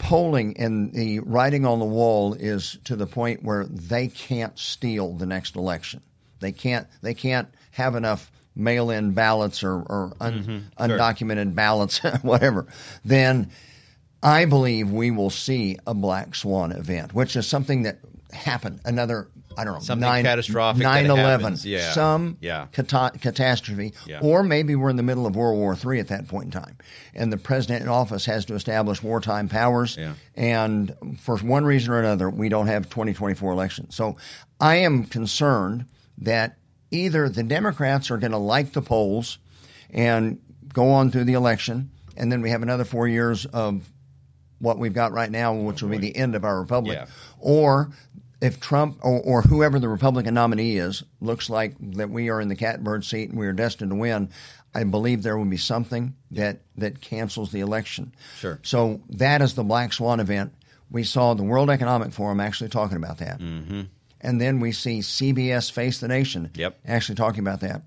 polling 0.00 0.56
and 0.56 0.92
the 0.92 1.20
writing 1.20 1.64
on 1.64 1.78
the 1.78 1.84
wall 1.84 2.34
is 2.34 2.78
to 2.84 2.96
the 2.96 3.06
point 3.06 3.44
where 3.44 3.66
they 3.66 4.08
can't 4.08 4.58
steal 4.58 5.12
the 5.12 5.26
next 5.26 5.54
election. 5.54 6.00
They 6.40 6.52
can't. 6.52 6.88
They 7.02 7.14
can't 7.14 7.48
have 7.72 7.94
enough 7.94 8.32
mail-in 8.56 9.12
ballots 9.12 9.62
or, 9.62 9.74
or 9.74 10.12
un, 10.18 10.42
mm-hmm. 10.42 10.82
undocumented 10.82 11.44
sure. 11.44 11.52
ballots, 11.52 11.98
whatever. 12.22 12.66
Then 13.04 13.50
I 14.22 14.46
believe 14.46 14.90
we 14.90 15.10
will 15.10 15.30
see 15.30 15.78
a 15.86 15.94
black 15.94 16.34
swan 16.34 16.72
event, 16.72 17.14
which 17.14 17.36
is 17.36 17.46
something 17.46 17.82
that 17.82 17.98
happened. 18.32 18.80
Another 18.84 19.28
I 19.56 19.64
don't 19.64 19.74
know, 19.74 19.80
something 19.80 20.08
nine, 20.08 20.24
catastrophic, 20.24 20.82
9/11, 20.82 21.64
yeah. 21.64 21.92
some 21.92 22.36
yeah. 22.40 22.66
Cata- 22.72 23.18
catastrophe, 23.18 23.92
yeah. 24.06 24.20
or 24.22 24.42
maybe 24.42 24.76
we're 24.76 24.90
in 24.90 24.96
the 24.96 25.02
middle 25.02 25.26
of 25.26 25.34
World 25.36 25.58
War 25.58 25.76
III 25.76 26.00
at 26.00 26.08
that 26.08 26.28
point 26.28 26.46
in 26.46 26.50
time, 26.50 26.76
and 27.14 27.32
the 27.32 27.36
president 27.36 27.82
in 27.82 27.88
office 27.88 28.24
has 28.26 28.44
to 28.46 28.54
establish 28.54 29.02
wartime 29.02 29.48
powers, 29.48 29.96
yeah. 29.96 30.14
and 30.34 30.94
for 31.20 31.36
one 31.38 31.64
reason 31.64 31.92
or 31.92 31.98
another, 31.98 32.30
we 32.30 32.48
don't 32.48 32.68
have 32.68 32.88
2024 32.88 33.52
elections. 33.52 33.94
So 33.94 34.16
I 34.60 34.76
am 34.76 35.04
concerned 35.04 35.86
that 36.18 36.56
either 36.90 37.28
the 37.28 37.42
Democrats 37.42 38.10
are 38.10 38.18
going 38.18 38.32
to 38.32 38.38
like 38.38 38.72
the 38.72 38.82
polls 38.82 39.38
and 39.90 40.40
go 40.72 40.90
on 40.92 41.10
through 41.10 41.24
the 41.24 41.34
election, 41.34 41.90
and 42.16 42.30
then 42.30 42.42
we 42.42 42.50
have 42.50 42.62
another 42.62 42.84
four 42.84 43.08
years 43.08 43.46
of 43.46 43.90
what 44.60 44.78
we've 44.78 44.92
got 44.92 45.12
right 45.12 45.30
now, 45.30 45.54
which 45.54 45.82
will 45.82 45.88
be 45.88 45.98
the 45.98 46.14
end 46.14 46.34
of 46.34 46.44
our 46.44 46.60
republic, 46.60 46.98
or 47.38 47.90
if 48.40 48.60
Trump 48.60 48.98
or, 49.02 49.20
or, 49.20 49.42
whoever 49.42 49.78
the 49.78 49.88
Republican 49.88 50.34
nominee 50.34 50.76
is 50.76 51.02
looks 51.20 51.50
like 51.50 51.74
that 51.96 52.10
we 52.10 52.30
are 52.30 52.40
in 52.40 52.48
the 52.48 52.56
catbird 52.56 53.04
seat 53.04 53.30
and 53.30 53.38
we 53.38 53.46
are 53.46 53.52
destined 53.52 53.90
to 53.90 53.96
win, 53.96 54.30
I 54.74 54.84
believe 54.84 55.22
there 55.22 55.36
will 55.36 55.44
be 55.44 55.56
something 55.56 56.14
that 56.30 56.60
that 56.76 57.00
cancels 57.00 57.52
the 57.52 57.60
election. 57.60 58.14
Sure. 58.38 58.58
So 58.62 59.00
that 59.10 59.42
is 59.42 59.54
the 59.54 59.64
black 59.64 59.92
swan 59.92 60.20
event. 60.20 60.54
We 60.90 61.04
saw 61.04 61.34
the 61.34 61.42
World 61.44 61.70
Economic 61.70 62.12
Forum 62.12 62.40
actually 62.40 62.70
talking 62.70 62.96
about 62.96 63.18
that, 63.18 63.40
mm-hmm. 63.40 63.82
and 64.20 64.40
then 64.40 64.60
we 64.60 64.72
see 64.72 65.00
CBS 65.00 65.70
Face 65.70 66.00
the 66.00 66.08
Nation 66.08 66.50
Yep. 66.54 66.80
actually 66.86 67.14
talking 67.16 67.40
about 67.40 67.60
that. 67.60 67.82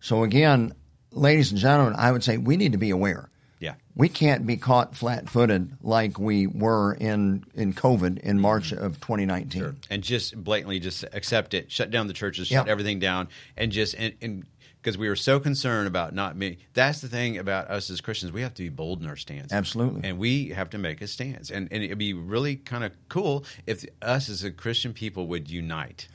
So 0.00 0.22
again, 0.22 0.72
ladies 1.10 1.50
and 1.50 1.60
gentlemen, 1.60 1.94
I 1.98 2.12
would 2.12 2.24
say 2.24 2.38
we 2.38 2.56
need 2.56 2.72
to 2.72 2.78
be 2.78 2.90
aware. 2.90 3.29
Yeah. 3.60 3.74
We 3.94 4.08
can't 4.08 4.46
be 4.46 4.56
caught 4.56 4.96
flat-footed 4.96 5.76
like 5.82 6.18
we 6.18 6.46
were 6.46 6.94
in 6.94 7.44
in 7.54 7.72
COVID 7.74 8.18
in 8.20 8.40
March 8.40 8.72
of 8.72 9.00
2019. 9.00 9.76
and 9.90 10.02
just 10.02 10.34
blatantly 10.42 10.80
just 10.80 11.04
accept 11.12 11.52
it, 11.54 11.70
shut 11.70 11.90
down 11.90 12.06
the 12.08 12.14
churches, 12.14 12.50
Yep. 12.50 12.60
shut 12.62 12.68
everything 12.68 12.98
down, 12.98 13.28
and 13.56 13.70
just 13.70 13.94
and. 13.94 14.14
and 14.22 14.44
because 14.82 14.96
we 14.96 15.10
were 15.10 15.16
so 15.16 15.38
concerned 15.38 15.86
about 15.86 16.14
not 16.14 16.38
me. 16.38 16.56
That's 16.72 17.02
the 17.02 17.08
thing 17.08 17.36
about 17.36 17.68
us 17.68 17.90
as 17.90 18.00
Christians. 18.00 18.32
We 18.32 18.40
have 18.40 18.54
to 18.54 18.62
be 18.62 18.70
bold 18.70 19.02
in 19.02 19.08
our 19.08 19.16
stance. 19.16 19.52
Absolutely. 19.52 20.08
And 20.08 20.18
we 20.18 20.48
have 20.52 20.70
to 20.70 20.78
make 20.78 21.02
a 21.02 21.06
stance. 21.06 21.50
And, 21.50 21.68
and 21.70 21.84
it'd 21.84 21.98
be 21.98 22.14
really 22.14 22.56
kind 22.56 22.82
of 22.82 22.92
cool 23.10 23.44
if 23.66 23.84
us 24.00 24.30
as 24.30 24.42
a 24.42 24.50
Christian 24.50 24.94
people 24.94 25.26
would 25.26 25.50
unite. 25.50 26.08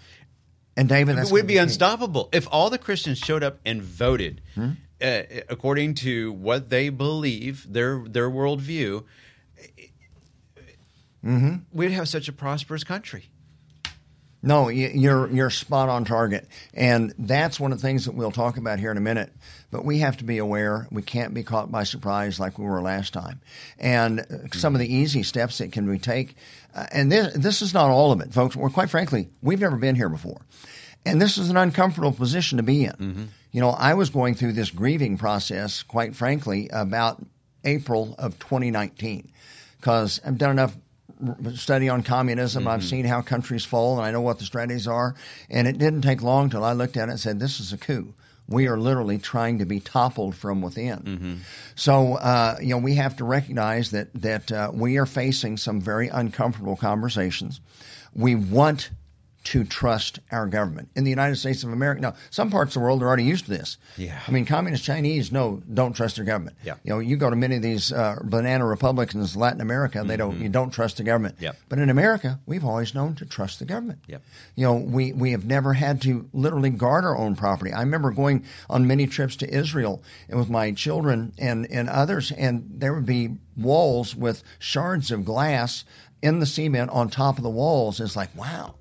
And 0.75 0.90
David, 0.90 1.16
that's 1.16 1.32
We'd 1.32 1.42
gonna 1.42 1.48
be 1.48 1.58
unstoppable 1.58 2.28
if 2.34 2.48
all 2.52 2.72
the 2.72 2.80
Christians 2.80 3.20
showed 3.20 3.44
up 3.44 3.60
and 3.68 3.84
voted 3.84 4.42
Hmm? 4.56 4.72
Uh, 5.02 5.22
according 5.50 5.96
to 5.96 6.32
what 6.34 6.70
they 6.70 6.90
believe, 6.90 7.72
their 7.72 8.04
their 8.08 8.30
worldview. 8.30 9.04
Mm-hmm. 11.24 11.56
We'd 11.74 11.92
have 11.92 12.08
such 12.08 12.28
a 12.28 12.34
prosperous 12.34 12.84
country. 12.84 13.30
No, 14.46 14.70
you're 14.70 15.28
you're 15.32 15.50
spot 15.50 15.90
on 15.90 16.06
target, 16.06 16.48
and 16.75 17.16
that's 17.18 17.60
one 17.60 17.72
of 17.72 17.80
the 17.80 17.82
things 17.82 18.06
that 18.06 18.14
we'll 18.14 18.32
talk 18.32 18.58
about 18.58 18.78
here 18.78 18.92
in 18.92 18.98
a 18.98 19.02
minute. 19.02 19.34
But 19.72 19.84
we 19.84 20.00
have 20.00 20.18
to 20.18 20.24
be 20.24 20.38
aware; 20.38 20.88
we 20.92 21.02
can't 21.02 21.34
be 21.34 21.42
caught 21.42 21.72
by 21.72 21.84
surprise 21.84 22.40
like 22.40 22.60
we 22.60 22.66
were 22.66 22.80
last 22.80 23.12
time. 23.12 23.42
And 23.80 24.20
uh, 24.20 24.24
some 24.54 24.75
of 24.75 24.80
the 24.80 24.94
easy 24.94 25.24
steps 25.24 25.58
that 25.58 25.72
can 25.72 25.90
we 25.90 25.98
take, 25.98 26.36
uh, 26.75 26.86
and 26.92 27.12
this 27.12 27.34
this 27.34 27.62
is 27.64 27.74
not 27.74 27.90
all 27.90 28.12
of 28.12 28.22
it, 28.22 28.36
folks. 28.36 28.56
Well, 28.56 28.70
quite 28.70 28.92
frankly, 28.92 29.30
we've 29.42 29.60
never 29.60 29.78
been 29.78 29.96
here 29.96 30.10
before, 30.10 30.42
and 31.08 31.20
this 31.20 31.40
is 31.40 31.50
an 31.50 31.58
uncomfortable 31.58 32.12
position 32.12 32.58
to 32.58 32.64
be 32.64 32.86
in. 32.86 32.94
You 33.56 33.62
know, 33.62 33.70
I 33.70 33.94
was 33.94 34.10
going 34.10 34.36
through 34.36 34.52
this 34.52 34.70
grieving 34.70 35.18
process, 35.18 35.82
quite 35.82 36.14
frankly, 36.14 36.68
about 36.74 37.26
April 37.64 38.14
of 38.20 38.38
2019, 38.38 39.32
because 39.80 40.20
I've 40.26 40.38
done 40.38 40.52
enough 40.52 40.76
study 41.54 41.88
on 41.88 42.04
communism. 42.04 42.68
I've 42.68 42.84
seen 42.84 43.06
how 43.06 43.22
countries 43.22 43.64
fall, 43.64 43.98
and 43.98 44.06
I 44.06 44.12
know 44.12 44.20
what 44.20 44.40
the 44.40 44.44
strategies 44.44 44.90
are. 44.90 45.16
And 45.50 45.70
it 45.70 45.78
didn't 45.78 46.02
take 46.02 46.22
long 46.22 46.50
till 46.50 46.66
I 46.66 46.74
looked 46.74 46.98
at 46.98 47.08
it 47.08 47.12
and 47.12 47.20
said, 47.20 47.40
"This 47.40 47.62
is 47.62 47.72
a 47.72 47.78
coup. 47.78 48.14
We 48.50 48.68
are 48.68 48.78
literally 48.78 49.20
trying 49.20 49.60
to 49.60 49.66
be 49.66 49.80
toppled 49.80 50.36
from 50.36 50.62
within." 50.62 51.00
So, 51.76 52.16
uh, 52.16 52.58
you 52.60 52.72
know, 52.72 52.80
we 52.80 52.96
have 52.96 53.16
to 53.16 53.24
recognize 53.24 53.92
that 53.92 54.10
that 54.16 54.52
uh, 54.52 54.72
we 54.74 54.98
are 54.98 55.06
facing 55.06 55.56
some 55.56 55.80
very 55.80 56.10
uncomfortable 56.10 56.76
conversations. 56.76 57.62
We 58.14 58.36
want 58.36 58.90
to 59.46 59.64
trust 59.64 60.20
our 60.32 60.48
government 60.48 60.90
in 60.96 61.04
the 61.04 61.10
United 61.10 61.36
States 61.36 61.64
of 61.64 61.72
America. 61.72 62.02
Now, 62.02 62.16
some 62.32 62.50
parts 62.50 62.75
of 62.75 62.82
the 62.82 62.84
world 62.84 63.04
are 63.04 63.08
already 63.08 63.24
used 63.24 63.46
to 63.46 63.52
this. 63.52 63.78
Yeah. 63.96 64.20
I 64.28 64.32
mean, 64.32 64.46
communist 64.46 64.84
Chinese 64.84 65.32
no 65.32 65.62
don't 65.72 65.94
trust 65.94 66.16
their 66.16 66.25
government. 66.25 66.58
Yeah. 66.64 66.75
You 66.84 66.94
know, 66.94 67.00
you 67.00 67.16
go 67.16 67.30
to 67.30 67.36
many 67.36 67.56
of 67.56 67.62
these 67.62 67.92
uh, 67.92 68.20
banana 68.24 68.66
republicans 68.66 69.36
in 69.36 69.42
Latin 69.42 69.62
America, 69.62 70.04
they 70.04 70.18
don't 70.18 70.40
you 70.40 70.50
don't 70.50 70.72
trust 70.72 70.98
the 70.98 71.04
government. 71.04 71.36
Yep. 71.40 71.58
But 71.70 71.80
in 71.80 71.92
America, 71.92 72.40
we've 72.48 72.66
always 72.66 72.96
known 72.96 73.14
to 73.16 73.25
trust 73.25 73.60
the 73.60 73.66
government. 73.66 74.00
Yep. 74.08 74.24
You 74.56 74.66
know, 74.66 74.74
we 74.74 75.14
we 75.14 75.32
have 75.32 75.46
never 75.46 75.74
had 75.74 76.02
to 76.02 76.28
literally 76.34 76.72
guard 76.72 77.06
our 77.06 77.16
own 77.16 77.36
property. 77.36 77.72
I 77.72 77.82
remember 77.82 78.12
going 78.12 78.46
on 78.68 78.88
many 78.88 79.06
trips 79.06 79.36
to 79.38 79.50
Israel 79.50 80.02
and 80.28 80.40
with 80.40 80.50
my 80.50 80.72
children 80.72 81.34
and 81.38 81.70
and 81.70 81.88
others, 81.88 82.32
and 82.32 82.68
there 82.68 82.96
would 82.96 83.06
be 83.06 83.38
walls 83.56 84.16
with 84.16 84.44
shards 84.58 85.12
of 85.12 85.24
glass 85.24 85.86
in 86.24 86.40
the 86.40 86.46
cement 86.48 86.90
on 86.90 87.10
top 87.10 87.38
of 87.38 87.44
the 87.44 87.50
walls. 87.50 88.00
It's 88.00 88.16
like 88.16 88.36
wow. 88.36 88.75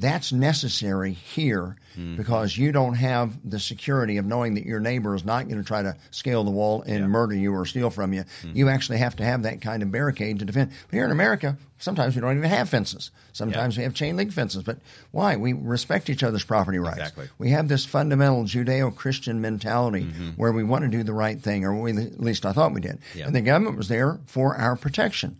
That's 0.00 0.32
necessary 0.32 1.12
here 1.12 1.76
mm-hmm. 1.94 2.16
because 2.16 2.56
you 2.56 2.72
don't 2.72 2.94
have 2.94 3.36
the 3.48 3.60
security 3.60 4.16
of 4.16 4.24
knowing 4.24 4.54
that 4.54 4.64
your 4.64 4.80
neighbor 4.80 5.14
is 5.14 5.26
not 5.26 5.46
going 5.46 5.58
to 5.58 5.66
try 5.66 5.82
to 5.82 5.94
scale 6.10 6.42
the 6.42 6.50
wall 6.50 6.82
and 6.86 7.10
murder 7.10 7.34
you 7.34 7.52
or 7.52 7.66
steal 7.66 7.90
from 7.90 8.14
you. 8.14 8.22
Mm-hmm. 8.22 8.56
You 8.56 8.68
actually 8.70 8.98
have 8.98 9.16
to 9.16 9.24
have 9.24 9.42
that 9.42 9.60
kind 9.60 9.82
of 9.82 9.92
barricade 9.92 10.38
to 10.38 10.46
defend. 10.46 10.70
But 10.88 10.96
here 10.96 11.04
in 11.04 11.10
America, 11.10 11.58
sometimes 11.78 12.14
we 12.14 12.22
don't 12.22 12.36
even 12.36 12.48
have 12.48 12.70
fences. 12.70 13.10
Sometimes 13.34 13.76
we 13.76 13.82
have 13.82 13.92
chain 13.92 14.16
link 14.16 14.32
fences. 14.32 14.62
But 14.62 14.78
why? 15.10 15.36
We 15.36 15.52
respect 15.52 16.08
each 16.08 16.22
other's 16.22 16.44
property 16.44 16.78
rights. 16.78 16.98
Exactly. 16.98 17.28
We 17.36 17.50
have 17.50 17.68
this 17.68 17.84
fundamental 17.84 18.44
Judeo 18.44 18.96
Christian 18.96 19.42
mentality 19.42 20.04
mm-hmm. 20.04 20.30
where 20.30 20.52
we 20.52 20.64
want 20.64 20.84
to 20.84 20.90
do 20.90 21.02
the 21.02 21.12
right 21.12 21.38
thing, 21.38 21.64
or 21.64 21.78
we, 21.78 21.92
at 21.92 22.20
least 22.20 22.46
I 22.46 22.52
thought 22.52 22.72
we 22.72 22.80
did. 22.80 23.00
Yeah. 23.14 23.26
And 23.26 23.36
the 23.36 23.42
government 23.42 23.76
was 23.76 23.88
there 23.88 24.18
for 24.24 24.56
our 24.56 24.76
protection. 24.76 25.38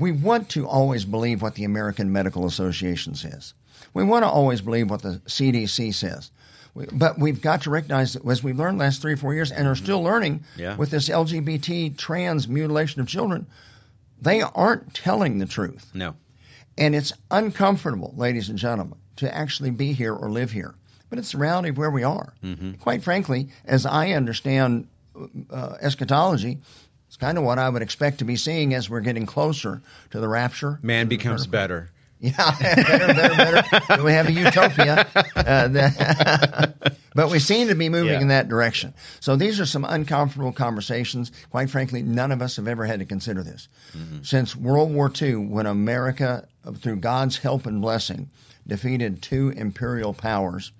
We 0.00 0.10
want 0.10 0.48
to 0.50 0.66
always 0.66 1.04
believe 1.04 1.42
what 1.42 1.54
the 1.54 1.64
American 1.64 2.10
Medical 2.10 2.46
Association 2.46 3.14
says. 3.14 3.54
We 3.94 4.04
want 4.04 4.24
to 4.24 4.28
always 4.28 4.60
believe 4.60 4.90
what 4.90 5.02
the 5.02 5.20
CDC 5.26 5.92
says. 5.94 6.30
We- 6.74 6.86
But 6.92 7.18
we've 7.18 7.40
got 7.42 7.62
to 7.62 7.70
recognize 7.70 8.12
that 8.12 8.24
as 8.26 8.42
we've 8.42 8.58
learned 8.58 8.78
the 8.80 8.84
last 8.84 9.02
three 9.02 9.12
or 9.12 9.16
four 9.16 9.34
years 9.34 9.50
and 9.50 9.66
are 9.66 9.74
still 9.74 10.02
learning 10.02 10.44
Yeah. 10.56 10.76
with 10.76 10.90
this 10.90 11.08
LGBT 11.08 11.90
trans 11.96 12.46
mutilation 12.48 13.00
of 13.00 13.08
children, 13.08 13.46
they 14.22 14.42
aren't 14.42 14.94
telling 14.94 15.38
the 15.38 15.46
truth. 15.46 15.90
No. 15.94 16.14
And 16.78 16.94
it's 16.94 17.12
uncomfortable, 17.30 18.14
ladies 18.16 18.48
and 18.48 18.58
gentlemen, 18.58 18.98
to 19.16 19.34
actually 19.34 19.70
be 19.70 19.92
here 19.92 20.14
or 20.14 20.30
live 20.30 20.52
here. 20.52 20.74
But 21.08 21.18
it's 21.18 21.32
the 21.32 21.38
reality 21.38 21.70
of 21.70 21.76
where 21.78 21.90
we 21.90 22.04
are. 22.04 22.34
Quite 22.78 23.02
frankly, 23.02 23.48
as 23.64 23.84
I 23.84 24.10
understand 24.12 24.86
uh, 25.50 25.74
eschatology, 25.80 26.58
it's 27.08 27.16
kind 27.16 27.36
of 27.36 27.42
what 27.42 27.58
I 27.58 27.68
would 27.68 27.82
expect 27.82 28.18
to 28.18 28.24
be 28.24 28.36
seeing 28.36 28.72
as 28.74 28.88
we're 28.88 29.00
getting 29.00 29.26
closer 29.26 29.82
to 30.10 30.20
the 30.20 30.28
rapture. 30.28 30.78
Man 30.82 31.08
becomes 31.08 31.48
better. 31.48 31.90
Yeah, 32.38 32.54
better, 32.60 33.14
better, 33.14 33.62
better. 33.88 34.02
we 34.04 34.12
have 34.12 34.28
a 34.28 34.32
utopia. 34.32 35.06
Uh, 35.34 35.68
that- 35.68 36.96
but 37.14 37.30
we 37.30 37.38
seem 37.38 37.68
to 37.68 37.74
be 37.74 37.88
moving 37.88 38.12
Yeah. 38.12 38.20
in 38.20 38.28
that 38.28 38.48
direction. 38.48 38.92
So 39.20 39.36
these 39.36 39.58
are 39.58 39.64
some 39.66 39.84
uncomfortable 39.84 40.52
conversations. 40.52 41.32
Quite 41.50 41.70
frankly, 41.70 42.02
none 42.02 42.30
of 42.30 42.42
us 42.42 42.56
have 42.56 42.68
ever 42.68 42.84
had 42.84 42.98
to 43.00 43.06
consider 43.06 43.42
this. 43.42 43.68
Since 44.22 44.54
World 44.54 44.92
War 44.92 45.10
II, 45.20 45.36
when 45.36 45.64
America, 45.66 46.46
uh, 46.64 46.72
through 46.72 46.96
God's 46.96 47.38
help 47.38 47.64
and 47.66 47.80
blessing, 47.80 48.28
defeated 48.66 49.22
two 49.22 49.50
imperial 49.56 50.12
powers, 50.12 50.72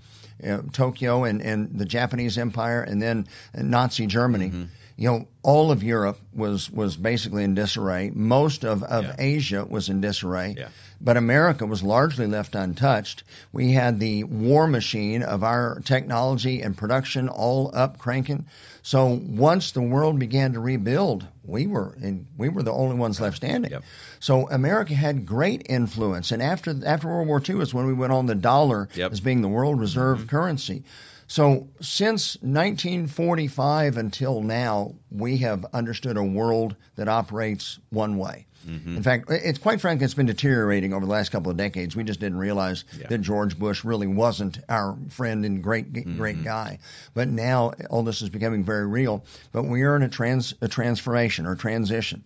uh, 0.46 0.58
Tokyo 0.72 1.24
and, 1.24 1.40
and 1.40 1.70
the 1.78 1.84
Japanese 1.86 2.36
Empire, 2.38 2.82
and 2.82 3.00
then 3.00 3.26
Nazi 3.54 4.06
Germany. 4.06 4.68
You 4.96 5.08
know, 5.10 5.28
all 5.42 5.70
of 5.72 5.82
Europe 5.82 6.18
was 6.34 6.70
was 6.70 6.94
basically 6.98 7.42
in 7.44 7.54
disarray. 7.54 8.10
Most 8.14 8.64
of, 8.66 8.82
of 8.82 9.04
Yeah. 9.04 9.16
Asia 9.18 9.64
was 9.64 9.88
in 9.88 10.02
disarray. 10.02 10.54
Yeah. 10.58 10.68
But 11.00 11.16
America 11.16 11.64
was 11.64 11.82
largely 11.82 12.26
left 12.26 12.54
untouched. 12.54 13.22
We 13.52 13.72
had 13.72 14.00
the 14.00 14.24
war 14.24 14.66
machine 14.66 15.22
of 15.22 15.42
our 15.42 15.80
technology 15.84 16.60
and 16.60 16.76
production 16.76 17.28
all 17.28 17.70
up 17.74 17.98
cranking. 17.98 18.44
So 18.82 19.20
once 19.26 19.72
the 19.72 19.82
world 19.82 20.18
began 20.18 20.52
to 20.52 20.60
rebuild, 20.60 21.26
we 21.44 21.66
were 21.66 21.96
in, 22.02 22.26
we 22.36 22.48
were 22.48 22.62
the 22.62 22.72
only 22.72 22.96
ones 22.96 23.20
left 23.20 23.36
standing. 23.36 23.70
Yep. 23.70 23.84
So 24.20 24.48
America 24.50 24.94
had 24.94 25.24
great 25.26 25.66
influence, 25.68 26.32
and 26.32 26.42
after 26.42 26.74
after 26.84 27.08
World 27.08 27.28
War 27.28 27.42
II 27.46 27.60
is 27.60 27.74
when 27.74 27.86
we 27.86 27.94
went 27.94 28.12
on 28.12 28.26
the 28.26 28.34
dollar 28.34 28.88
Yep. 28.94 29.12
as 29.12 29.20
being 29.20 29.42
the 29.42 29.48
world 29.48 29.80
reserve 29.80 30.18
mm-hmm. 30.18 30.28
currency. 30.28 30.84
So 31.26 31.68
since 31.80 32.36
1945 32.42 33.96
until 33.96 34.42
now, 34.42 34.96
we 35.12 35.36
have 35.38 35.64
understood 35.72 36.16
a 36.16 36.24
world 36.24 36.74
that 36.96 37.08
operates 37.08 37.78
one 37.90 38.18
way. 38.18 38.46
Mm-hmm. 38.66 38.96
In 38.96 39.02
fact, 39.02 39.30
it's 39.30 39.58
quite 39.58 39.80
frankly, 39.80 40.04
it's 40.04 40.14
been 40.14 40.26
deteriorating 40.26 40.92
over 40.92 41.04
the 41.06 41.10
last 41.12 41.30
couple 41.30 41.50
of 41.50 41.56
decades. 41.56 41.96
We 41.96 42.04
just 42.04 42.20
didn't 42.20 42.38
realize 42.38 42.84
Yeah. 42.98 43.08
that 43.08 43.18
George 43.22 43.58
Bush 43.58 43.84
really 43.84 44.06
wasn't 44.06 44.58
our 44.68 44.96
friend 45.08 45.44
and 45.44 45.62
great, 45.62 45.92
mm-hmm. 45.92 46.16
great 46.16 46.44
guy. 46.44 46.78
But 47.14 47.28
now 47.28 47.72
all 47.88 48.02
this 48.02 48.22
is 48.22 48.28
becoming 48.28 48.64
very 48.64 48.86
real. 48.86 49.24
But 49.52 49.64
we 49.64 49.82
are 49.82 49.96
in 49.96 50.02
a 50.02 50.08
trans, 50.08 50.54
a 50.60 50.68
transformation 50.68 51.46
or 51.46 51.54
transition. 51.56 52.24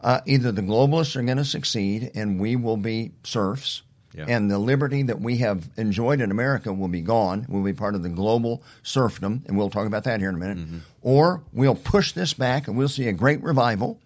Uh, 0.00 0.20
either 0.26 0.52
the 0.52 0.62
globalists 0.62 1.16
are 1.16 1.22
going 1.22 1.38
to 1.38 1.44
succeed 1.44 2.10
and 2.14 2.38
we 2.38 2.56
will 2.56 2.76
be 2.76 3.12
serfs, 3.22 3.82
Yeah. 4.12 4.26
and 4.28 4.50
the 4.50 4.58
liberty 4.58 5.02
that 5.04 5.20
we 5.20 5.38
have 5.38 5.68
enjoyed 5.76 6.20
in 6.20 6.30
America 6.30 6.72
will 6.72 6.88
be 6.88 7.00
gone. 7.00 7.46
We'll 7.48 7.62
be 7.62 7.72
part 7.72 7.94
of 7.94 8.02
the 8.02 8.10
global 8.10 8.62
serfdom, 8.82 9.42
and 9.46 9.56
we'll 9.56 9.70
talk 9.70 9.86
about 9.86 10.04
that 10.04 10.20
here 10.20 10.28
in 10.28 10.34
a 10.34 10.38
minute. 10.38 10.58
Mm-hmm. 10.58 10.78
Or 11.02 11.42
we'll 11.52 11.74
push 11.74 12.12
this 12.12 12.32
back 12.34 12.68
and 12.68 12.76
we'll 12.76 12.88
see 12.88 13.08
a 13.08 13.12
great 13.12 13.42
revival, 13.42 13.98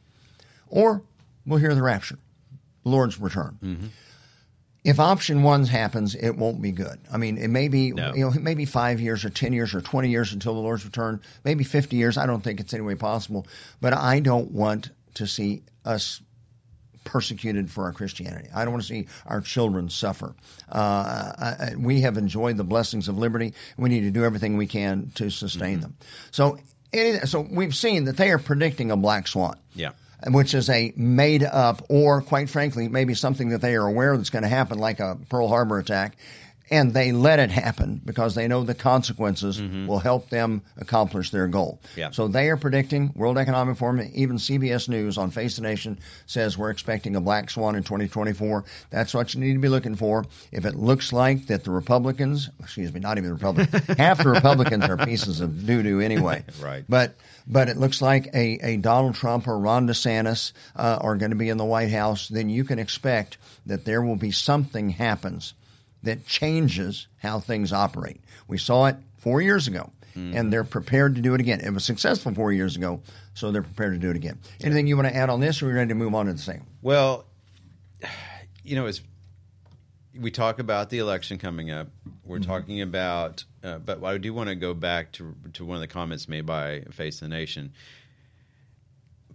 or 0.69 1.03
we'll 1.49 1.59
hear 1.59 1.75
the 1.75 1.83
rapture, 1.83 2.19
the 2.85 2.91
Lord's 2.91 3.19
return. 3.21 3.91
If 4.85 5.01
option 5.01 5.43
one 5.43 5.65
happens, 5.67 6.15
it 6.15 6.31
won't 6.37 6.63
be 6.63 6.71
good. 6.73 6.99
I 7.13 7.17
mean, 7.19 7.37
it 7.37 7.49
may 7.49 7.69
be 7.69 7.91
No. 7.91 8.15
you 8.15 8.25
know 8.25 8.31
maybe 8.41 8.65
five 8.65 9.01
years 9.01 9.25
or 9.25 9.29
ten 9.31 9.53
years 9.53 9.75
or 9.75 9.81
twenty 9.81 10.09
years 10.09 10.33
until 10.33 10.55
the 10.55 10.61
Lord's 10.61 10.85
return, 10.85 11.21
maybe 11.45 11.65
fifty 11.65 11.97
years. 11.97 12.17
I 12.17 12.27
don't 12.27 12.43
think 12.43 12.61
it's 12.61 12.73
any 12.73 12.83
way 12.85 12.95
possible, 12.95 13.47
but 13.81 13.93
I 13.93 14.21
don't 14.21 14.53
want 14.53 14.91
to 15.15 15.27
see 15.27 15.63
us 15.85 16.21
persecuted 17.05 17.71
for 17.71 17.85
our 17.85 17.93
Christianity. 17.93 18.49
I 18.55 18.65
don't 18.65 18.73
want 18.73 18.83
to 18.85 18.89
see 18.89 19.09
our 19.27 19.41
children 19.41 19.89
suffer. 19.91 20.35
Uh, 20.71 20.79
I, 20.79 21.57
I- 21.73 21.75
we 21.77 22.03
have 22.03 22.17
enjoyed 22.17 22.57
the 22.57 22.65
blessings 22.65 23.09
of 23.09 23.19
liberty. 23.19 23.55
We 23.77 23.89
need 23.89 24.03
to 24.03 24.11
do 24.11 24.25
everything 24.25 24.57
we 24.57 24.67
can 24.67 25.11
to 25.17 25.31
sustain 25.31 25.81
them. 25.81 25.97
So, 26.31 26.59
Any, 26.93 27.19
so 27.27 27.41
we've 27.51 27.75
seen 27.75 28.05
that 28.05 28.17
they 28.17 28.31
are 28.31 28.39
predicting 28.39 28.91
a 28.91 28.97
black 28.97 29.27
swan. 29.27 29.57
Yeah. 29.75 29.91
Which 30.27 30.53
is 30.53 30.69
a 30.69 30.93
made 30.97 31.45
up, 31.45 31.85
or 31.89 32.23
quite 32.23 32.51
frankly, 32.51 32.89
maybe 32.89 33.15
something 33.15 33.51
that 33.51 33.61
they 33.61 33.77
are 33.77 33.87
aware 33.87 34.17
that's 34.17 34.31
going 34.31 34.43
to 34.43 34.49
happen, 34.49 34.79
like 34.79 34.99
a 34.99 35.17
Pearl 35.29 35.47
Harbor 35.47 35.79
attack, 35.79 36.17
and 36.71 36.93
they 36.93 37.13
let 37.13 37.39
it 37.39 37.51
happen 37.51 38.01
because 38.05 38.35
they 38.35 38.49
know 38.49 38.63
the 38.65 38.75
consequences 38.75 39.61
will 39.87 39.99
help 39.99 40.29
them 40.29 40.63
accomplish 40.77 41.31
their 41.31 41.49
goal. 41.49 41.81
Mm-hmm. 41.83 42.01
Yeah. 42.01 42.11
So 42.11 42.29
they 42.29 42.49
are 42.51 42.57
predicting 42.57 43.13
World 43.15 43.39
Economic 43.39 43.77
Forum, 43.77 44.01
even 44.15 44.37
CBS 44.37 44.89
News 44.89 45.19
on 45.19 45.31
Face 45.31 45.57
the 45.57 45.63
Nation 45.63 45.99
says 46.27 46.59
we're 46.59 46.71
expecting 46.71 47.17
a 47.17 47.21
black 47.21 47.51
swan 47.51 47.75
in 47.75 47.83
2024. 47.83 48.65
That's 48.91 49.15
what 49.15 49.35
you 49.35 49.41
need 49.41 49.55
to 49.55 49.59
be 49.59 49.69
looking 49.69 49.95
for. 49.95 50.27
If 50.53 50.65
it 50.65 50.75
looks 50.75 51.13
like 51.13 51.47
that 51.47 51.65
the 51.65 51.71
Republicans, 51.71 52.51
excuse 52.61 52.93
me, 52.93 53.01
not 53.01 53.19
even 53.19 53.33
Republicans, 53.33 53.87
half 53.99 54.23
the 54.23 54.31
Republicans 54.31 54.85
are 54.85 54.97
pieces 54.97 55.41
of 55.41 55.67
doo 55.67 55.83
doo 55.83 56.01
anyway. 56.01 56.45
Right. 56.61 56.85
But 56.89 57.15
but 57.47 57.69
it 57.69 57.77
looks 57.77 58.03
like 58.03 58.27
a, 58.35 58.59
a 58.63 58.77
Donald 58.79 59.15
Trump 59.15 59.47
or 59.47 59.59
Ron 59.59 59.87
DeSantis 59.87 60.53
uh, 60.75 60.99
are 61.01 61.17
going 61.17 61.31
to 61.31 61.37
be 61.37 61.49
in 61.49 61.57
the 61.57 61.65
White 61.65 61.91
House, 61.91 62.29
then 62.29 62.51
you 62.51 62.65
can 62.65 62.79
expect 62.79 63.39
that 63.67 63.85
there 63.85 64.03
will 64.03 64.17
be 64.17 64.33
something 64.33 64.91
happens 64.91 65.55
that 66.09 66.27
changes 66.27 67.07
how 67.19 67.39
things 67.39 67.71
operate. 67.71 68.21
We 68.47 68.57
saw 68.57 68.87
it 68.87 68.97
four 69.19 69.43
years 69.43 69.69
ago, 69.69 69.91
and 70.15 70.53
they're 70.53 70.65
prepared 70.65 71.15
to 71.15 71.21
do 71.21 71.35
it 71.35 71.41
again. 71.41 71.61
It 71.61 71.71
was 71.71 71.85
successful 71.85 72.35
four 72.35 72.51
years 72.53 72.75
ago, 72.75 73.03
so 73.35 73.53
they're 73.53 73.63
prepared 73.63 73.93
to 73.93 73.99
do 73.99 74.11
it 74.11 74.17
again. 74.17 74.39
Anything 74.63 74.87
you 74.87 74.97
want 74.97 75.07
to 75.07 75.15
add 75.15 75.31
on 75.31 75.39
this, 75.41 75.63
or 75.63 75.67
are 75.67 75.69
we 75.69 75.75
ready 75.75 75.89
to 75.91 75.95
move 75.95 76.15
on 76.15 76.27
to 76.27 76.33
the 76.33 76.39
second? 76.39 76.67
Well, 76.83 77.27
you 78.65 78.75
know, 78.75 78.87
as 78.87 79.03
we 80.19 80.31
talk 80.31 80.59
about 80.59 80.91
the 80.91 80.99
election 80.99 81.39
coming 81.39 81.71
up, 81.71 81.89
we're 82.25 82.41
talking 82.41 82.81
about, 82.81 83.45
uh, 83.63 83.79
but 83.79 84.03
I 84.03 84.19
do 84.19 84.35
want 84.35 84.49
to 84.49 84.57
go 84.57 84.75
back 84.75 85.13
to 85.13 85.35
to 85.53 85.65
one 85.65 85.77
of 85.77 85.81
the 85.83 85.87
comments 85.87 86.27
made 86.27 86.47
by 86.47 86.81
Face 86.91 87.21
the 87.21 87.29
Nation, 87.29 87.73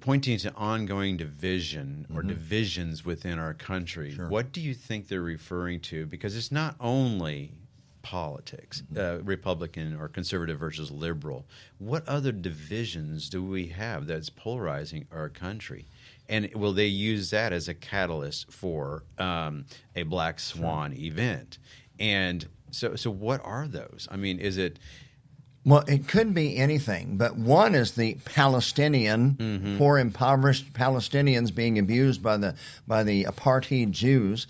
pointing 0.03 0.37
to 0.37 0.53
ongoing 0.55 1.15
division 1.15 2.05
or 2.13 2.21
divisions 2.21 3.05
within 3.05 3.39
our 3.39 3.53
country. 3.53 4.13
What 4.27 4.51
do 4.51 4.59
you 4.59 4.73
think 4.73 5.07
they're 5.07 5.21
referring 5.21 5.79
to? 5.81 6.05
Because 6.05 6.35
it's 6.35 6.51
not 6.51 6.75
only 6.81 7.53
politics, 8.01 8.83
uh, 8.97 9.19
Republican 9.23 9.95
or 9.95 10.09
conservative 10.09 10.59
versus 10.59 10.91
liberal. 10.91 11.45
What 11.77 12.05
other 12.05 12.33
divisions 12.33 13.29
do 13.29 13.41
we 13.41 13.67
have 13.67 14.05
that's 14.05 14.29
polarizing 14.29 15.07
our 15.09 15.29
country? 15.29 15.87
And 16.27 16.53
will 16.53 16.73
they 16.73 16.87
use 16.87 17.29
that 17.29 17.53
as 17.53 17.69
a 17.69 17.73
catalyst 17.73 18.51
for 18.51 19.05
um, 19.17 19.65
a 19.95 20.03
black 20.03 20.41
swan 20.41 20.91
event? 20.91 21.59
And 21.97 22.45
so, 22.71 22.97
so 22.97 23.09
what 23.09 23.39
are 23.45 23.69
those? 23.69 24.09
I 24.11 24.17
mean, 24.17 24.39
is 24.39 24.57
it? 24.57 24.79
Well, 25.65 25.83
it 25.87 26.07
could 26.07 26.33
be 26.33 26.57
anything, 26.57 27.15
but 27.15 27.37
one 27.37 27.73
is 27.73 27.93
the 27.93 28.17
Palestinian, 28.25 29.75
poor, 29.77 29.97
impoverished 29.97 30.73
Palestinians 30.73 31.55
being 31.55 31.79
abused 31.79 32.21
by 32.21 32.37
the 32.37 32.55
by 32.87 33.03
the 33.03 33.23
apartheid 33.23 33.91
Jews. 33.91 34.47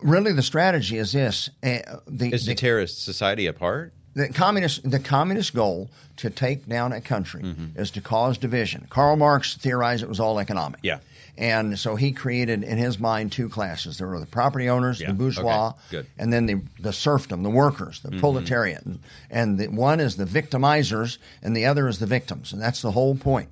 Really, 0.00 0.32
the 0.32 0.42
strategy 0.42 0.98
is 0.98 1.12
this: 1.12 1.48
uh, 1.62 1.78
the, 2.08 2.32
Is 2.32 2.44
the 2.44 2.52
the 2.52 2.54
terrorist 2.56 3.04
society 3.04 3.46
apart? 3.46 3.92
the 4.14 4.28
communist 4.28 4.88
the 4.88 4.98
communist 4.98 5.54
goal 5.54 5.90
to 6.16 6.28
take 6.30 6.66
down 6.68 6.92
a 6.92 7.00
country 7.00 7.42
is 7.76 7.90
to 7.92 8.00
cause 8.00 8.36
division. 8.36 8.86
Karl 8.90 9.16
Marx 9.16 9.56
theorized 9.56 10.02
it 10.02 10.08
was 10.08 10.20
all 10.20 10.38
economic. 10.38 10.80
Yeah. 10.82 10.98
And 11.38 11.78
so 11.78 11.96
he 11.96 12.12
created 12.12 12.62
in 12.62 12.76
his 12.76 12.98
mind 12.98 13.32
two 13.32 13.48
classes. 13.48 13.96
There 13.96 14.06
were 14.06 14.20
the 14.20 14.26
property 14.26 14.68
owners, 14.68 15.00
Yeah. 15.00 15.08
the 15.08 15.14
bourgeois, 15.14 15.72
Okay. 15.92 16.06
And 16.18 16.30
then 16.32 16.44
the, 16.46 16.60
the 16.78 16.92
serfdom, 16.92 17.42
the 17.42 17.50
workers, 17.50 18.00
the 18.00 18.10
proletariat. 18.18 18.84
And, 18.84 18.98
and 19.30 19.58
the, 19.58 19.68
one 19.68 19.98
is 19.98 20.16
the 20.16 20.26
victimizers 20.26 21.16
and 21.42 21.56
the 21.56 21.66
other 21.66 21.88
is 21.88 21.98
the 21.98 22.06
victims. 22.06 22.52
And 22.52 22.60
that's 22.60 22.82
the 22.82 22.90
whole 22.90 23.14
point. 23.14 23.48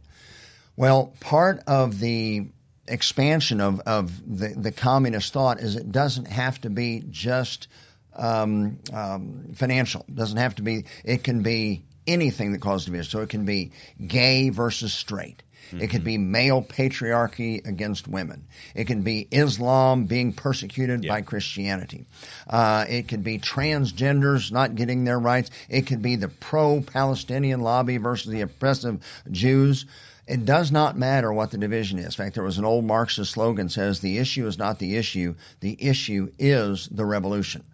Well, 0.77 1.15
part 1.21 1.63
of 1.67 2.01
the 2.01 2.49
expansion 2.87 3.61
of, 3.61 3.81
of 3.81 4.39
the, 4.39 4.49
the 4.49 4.73
communist 4.73 5.33
thought 5.33 5.61
is 5.61 5.77
it 5.77 5.91
doesn't 5.91 6.27
have 6.27 6.61
to 6.63 6.71
be 6.71 7.03
just 7.09 7.69
um, 8.15 8.79
um, 8.93 9.53
financial. 9.55 10.05
It 10.09 10.17
doesn't 10.17 10.37
have 10.39 10.57
to 10.57 10.63
be, 10.63 10.85
it 11.05 11.25
can 11.25 11.43
be 11.43 11.83
anything 12.07 12.53
that 12.53 12.61
causes 12.61 12.87
division. 12.87 13.11
So 13.11 13.21
it 13.21 13.31
can 13.31 13.45
be 13.45 13.73
gay 14.07 14.51
versus 14.51 14.93
straight. 14.93 15.43
It 15.73 15.89
could 15.89 16.05
be 16.05 16.19
male 16.19 16.63
patriarchy 16.63 17.67
against 17.67 18.09
women. 18.09 18.47
It 18.75 18.87
can 18.87 19.03
be 19.03 19.29
Islam 19.31 20.05
being 20.05 20.33
persecuted 20.33 21.07
by 21.07 21.23
Christianity. 21.23 22.07
Uh, 22.49 22.85
it 22.89 23.09
could 23.09 23.23
be 23.23 23.39
transgenders 23.39 24.51
not 24.51 24.75
getting 24.75 25.05
their 25.05 25.19
rights. 25.19 25.51
It 25.69 25.83
could 25.83 26.03
be 26.03 26.17
the 26.17 26.29
pro 26.29 26.81
Palestinian 26.81 27.61
lobby 27.61 27.99
versus 27.99 28.31
the 28.31 28.41
oppressive 28.41 29.05
Jews. 29.31 29.87
It 30.31 30.45
does 30.45 30.71
not 30.71 30.97
matter 30.97 31.33
what 31.33 31.51
the 31.51 31.59
division 31.59 31.99
is. 31.99 32.07
In 32.07 32.11
fact, 32.13 32.35
there 32.37 32.45
was 32.45 32.57
an 32.57 32.65
old 32.65 32.85
Marxist 32.85 33.33
slogan 33.33 33.69
says 33.69 33.99
the 33.99 34.19
issue 34.19 34.47
is 34.47 34.57
not 34.59 34.79
the 34.79 34.97
issue, 34.97 35.35
the 35.59 35.77
issue 35.85 36.31
is 36.39 36.87
the 36.93 37.05
revolution. 37.05 37.65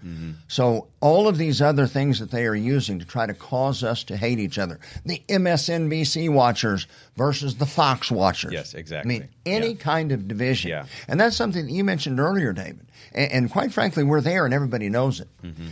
So 0.49 0.89
all 1.01 1.29
of 1.29 1.37
these 1.37 1.61
other 1.61 1.87
things 1.87 2.19
that 2.21 2.31
they 2.31 2.47
are 2.47 2.55
using 2.55 2.99
to 2.99 3.05
try 3.05 3.27
to 3.27 3.35
cause 3.35 3.85
us 3.85 4.05
to 4.05 4.17
hate 4.17 4.39
each 4.39 4.59
other, 4.59 4.81
the 5.05 5.23
MSNBC 5.29 6.31
watchers 6.33 6.87
versus 7.17 7.57
the 7.57 7.67
Fox 7.67 8.11
watchers. 8.11 8.53
Yes, 8.53 8.73
exactly. 8.75 9.15
I 9.17 9.19
mean, 9.21 9.29
any 9.45 9.69
Yeah. 9.73 9.75
kind 9.75 10.13
of 10.13 10.27
division. 10.27 10.71
Yeah. 10.71 10.87
And 11.09 11.21
that's 11.21 11.37
something 11.37 11.67
that 11.67 11.73
you 11.73 11.85
mentioned 11.85 12.19
earlier, 12.19 12.53
David. 12.55 12.87
And, 13.13 13.33
and 13.33 13.51
quite 13.51 13.73
frankly, 13.73 14.03
we're 14.03 14.21
there 14.23 14.45
and 14.47 14.55
everybody 14.55 14.89
knows 14.89 15.21
it. 15.21 15.29
Mm-hmm. 15.45 15.67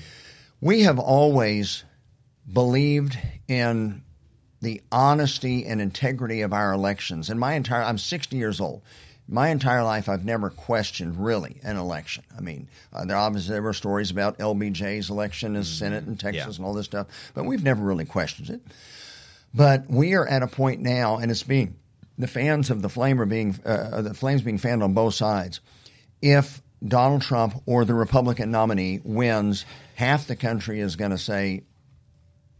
We 0.60 0.82
have 0.82 0.98
always 0.98 1.84
believed 2.52 3.16
in 3.48 4.02
the 4.64 4.82
honesty 4.90 5.64
and 5.66 5.80
integrity 5.80 6.40
of 6.40 6.52
our 6.52 6.72
elections. 6.72 7.30
And 7.30 7.38
my 7.38 7.54
entire, 7.54 7.82
I'm 7.82 7.98
60 7.98 8.36
years 8.36 8.60
old. 8.60 8.82
My 9.28 9.48
entire 9.48 9.82
life, 9.84 10.08
I've 10.08 10.24
never 10.24 10.50
questioned 10.50 11.24
really 11.24 11.58
an 11.62 11.76
election. 11.78 12.24
I 12.36 12.40
mean, 12.42 12.68
uh, 12.92 13.04
there 13.06 13.16
obviously 13.16 13.52
there 13.52 13.62
were 13.62 13.72
stories 13.72 14.10
about 14.10 14.38
LBJ's 14.38 15.08
election 15.08 15.56
as 15.56 15.68
Senate 15.68 16.06
in 16.06 16.16
Texas 16.16 16.42
Mm-hmm. 16.42 16.50
Yeah. 16.50 16.56
and 16.56 16.66
all 16.66 16.74
this 16.74 16.84
stuff, 16.86 17.06
but 17.32 17.44
we've 17.46 17.62
never 17.62 17.82
really 17.82 18.04
questioned 18.04 18.50
it. 18.50 18.60
But 19.54 19.88
we 19.88 20.14
are 20.14 20.26
at 20.26 20.42
a 20.42 20.46
point 20.46 20.80
now, 20.82 21.16
and 21.18 21.30
it's 21.30 21.42
being 21.42 21.76
the 22.18 22.26
fans 22.26 22.70
of 22.70 22.82
the 22.82 22.88
flame 22.88 23.20
are 23.20 23.26
being 23.26 23.58
uh, 23.64 24.02
the 24.02 24.12
flames 24.14 24.42
being 24.42 24.58
fanned 24.58 24.82
on 24.82 24.92
both 24.94 25.14
sides. 25.14 25.60
If 26.20 26.60
Donald 26.86 27.22
Trump 27.22 27.62
or 27.64 27.84
the 27.86 27.94
Republican 27.94 28.50
nominee 28.50 29.00
wins, 29.04 29.64
half 29.94 30.26
the 30.26 30.36
country 30.36 30.80
is 30.80 30.96
going 30.96 31.12
to 31.12 31.18
say 31.18 31.62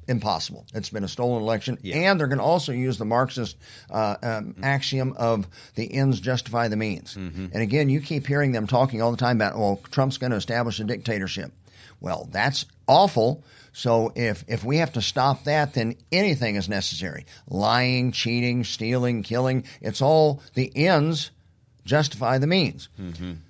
impossible. 0.08 0.66
It's 0.74 0.90
been 0.90 1.04
a 1.04 1.08
stolen 1.08 1.42
election, 1.42 1.78
and 1.92 2.18
they're 2.18 2.26
going 2.26 2.38
to 2.38 2.44
also 2.44 2.72
use 2.72 2.98
the 2.98 3.04
Marxist 3.04 3.56
uh, 3.90 4.16
um, 4.22 4.56
axiom 4.62 5.14
of 5.16 5.46
the 5.74 5.92
ends 5.94 6.20
justify 6.20 6.68
the 6.68 6.76
means. 6.76 7.16
And 7.16 7.62
again, 7.62 7.88
you 7.88 8.00
keep 8.00 8.26
hearing 8.26 8.52
them 8.52 8.66
talking 8.66 9.02
all 9.02 9.10
the 9.10 9.16
time 9.16 9.36
about, 9.36 9.56
well, 9.58 9.80
Trump's 9.90 10.18
going 10.18 10.30
to 10.30 10.36
establish 10.36 10.80
a 10.80 10.84
dictatorship. 10.84 11.52
Well, 12.00 12.28
that's 12.30 12.66
awful. 12.86 13.42
So 13.72 14.12
if 14.14 14.44
if 14.46 14.62
we 14.62 14.76
have 14.78 14.92
to 14.92 15.02
stop 15.02 15.44
that, 15.44 15.74
then 15.74 15.96
anything 16.12 16.54
is 16.56 16.68
necessary. 16.68 17.26
Lying, 17.48 18.12
cheating, 18.12 18.62
stealing, 18.62 19.22
killing, 19.22 19.64
it's 19.80 20.00
all 20.00 20.42
the 20.54 20.70
ends 20.76 21.30
justify 21.84 22.38
the 22.38 22.46
means. 22.46 22.88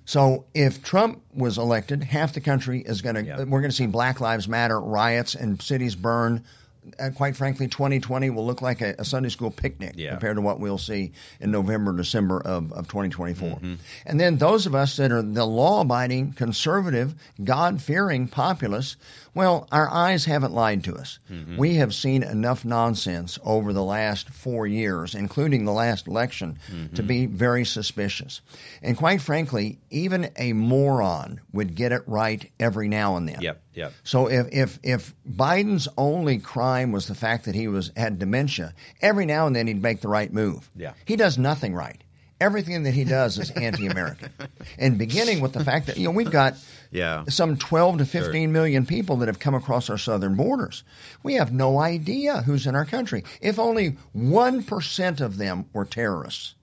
So 0.05 0.45
if 0.53 0.83
Trump 0.83 1.21
was 1.33 1.57
elected, 1.57 2.03
half 2.03 2.33
the 2.33 2.41
country 2.41 2.81
is 2.81 3.01
going 3.01 3.15
to 3.15 3.23
Yeah. 3.23 3.37
we're 3.43 3.61
going 3.61 3.71
to 3.71 3.75
see 3.75 3.85
Black 3.87 4.19
Lives 4.21 4.47
Matter 4.47 4.79
riots 4.79 5.35
and 5.35 5.61
cities 5.61 5.95
burn. 5.95 6.43
Uh, 6.99 7.09
quite 7.15 7.35
frankly, 7.35 7.67
2020 7.67 8.29
will 8.29 8.45
look 8.45 8.61
like 8.61 8.79
a, 8.81 8.93
a 8.99 9.05
Sunday 9.05 9.29
school 9.29 9.49
picnic 9.49 9.93
Yeah. 9.95 10.11
compared 10.11 10.35
to 10.35 10.41
what 10.41 10.59
we'll 10.59 10.77
see 10.77 11.13
in 11.39 11.49
November, 11.49 11.91
December 11.97 12.39
of, 12.41 12.71
of 12.73 12.87
2024. 12.87 13.49
Mm-hmm. 13.49 13.73
And 14.05 14.19
then 14.19 14.37
those 14.37 14.67
of 14.67 14.75
us 14.75 14.95
that 14.97 15.11
are 15.11 15.23
the 15.23 15.45
law 15.45 15.81
abiding, 15.81 16.33
conservative, 16.33 17.15
God 17.43 17.81
fearing 17.81 18.27
populace, 18.27 18.97
well, 19.35 19.67
our 19.71 19.89
eyes 19.89 20.25
haven't 20.25 20.53
lied 20.53 20.83
to 20.85 20.95
us. 20.95 21.19
Mm-hmm. 21.31 21.57
We 21.57 21.75
have 21.75 21.93
seen 21.93 22.23
enough 22.23 22.65
nonsense 22.65 23.37
over 23.43 23.73
the 23.73 23.83
last 23.83 24.29
four 24.29 24.65
years, 24.65 25.13
including 25.13 25.65
the 25.65 25.71
last 25.73 26.07
election, 26.07 26.57
to 26.67 26.73
Mm-hmm. 26.73 27.07
be 27.07 27.25
very 27.27 27.65
suspicious. 27.65 28.41
And 28.81 28.97
quite 28.97 29.21
frankly, 29.21 29.77
even 29.91 30.31
a 30.37 30.53
moron 30.53 31.41
would 31.53 31.75
get 31.75 31.91
it 31.91 32.01
right 32.07 32.49
every 32.59 32.87
now 32.87 33.17
and 33.17 33.27
then. 33.27 33.41
Yep, 33.41 33.61
yep. 33.73 33.93
So 34.03 34.27
if, 34.27 34.47
if 34.51 34.79
if 34.83 35.13
Biden's 35.29 35.87
only 35.97 36.39
crime 36.39 36.91
was 36.91 37.07
the 37.07 37.15
fact 37.15 37.45
that 37.45 37.55
he 37.55 37.67
was 37.67 37.91
had 37.95 38.17
dementia, 38.19 38.73
every 39.01 39.25
now 39.25 39.47
and 39.47 39.55
then 39.55 39.67
he'd 39.67 39.81
make 39.81 40.01
the 40.01 40.07
right 40.07 40.31
move. 40.31 40.69
Yeah. 40.75 40.93
He 41.05 41.15
does 41.15 41.37
nothing 41.37 41.73
right. 41.75 42.01
Everything 42.41 42.83
that 42.83 42.93
he 42.93 43.03
does 43.05 43.37
is 43.39 43.49
anti-American. 43.55 44.29
and 44.77 44.97
beginning 44.97 45.39
with 45.39 45.53
the 45.53 45.63
fact 45.63 45.87
that 45.87 45.97
you 45.97 46.05
know 46.05 46.11
we've 46.11 46.31
got 46.31 46.55
Yeah. 46.91 47.23
some 47.29 47.55
12 47.57 47.99
to 47.99 48.05
15 48.05 48.51
million 48.51 48.85
people 48.85 49.17
that 49.17 49.27
have 49.27 49.39
come 49.39 49.55
across 49.55 49.89
our 49.89 49.97
southern 49.97 50.35
borders. 50.35 50.83
We 51.23 51.35
have 51.35 51.53
no 51.53 51.79
idea 51.79 52.41
who's 52.41 52.67
in 52.67 52.75
our 52.75 52.85
country. 52.85 53.23
If 53.41 53.57
only 53.57 53.97
1% 54.15 55.21
of 55.21 55.37
them 55.37 55.65
were 55.73 55.85
terrorists. 55.85 56.55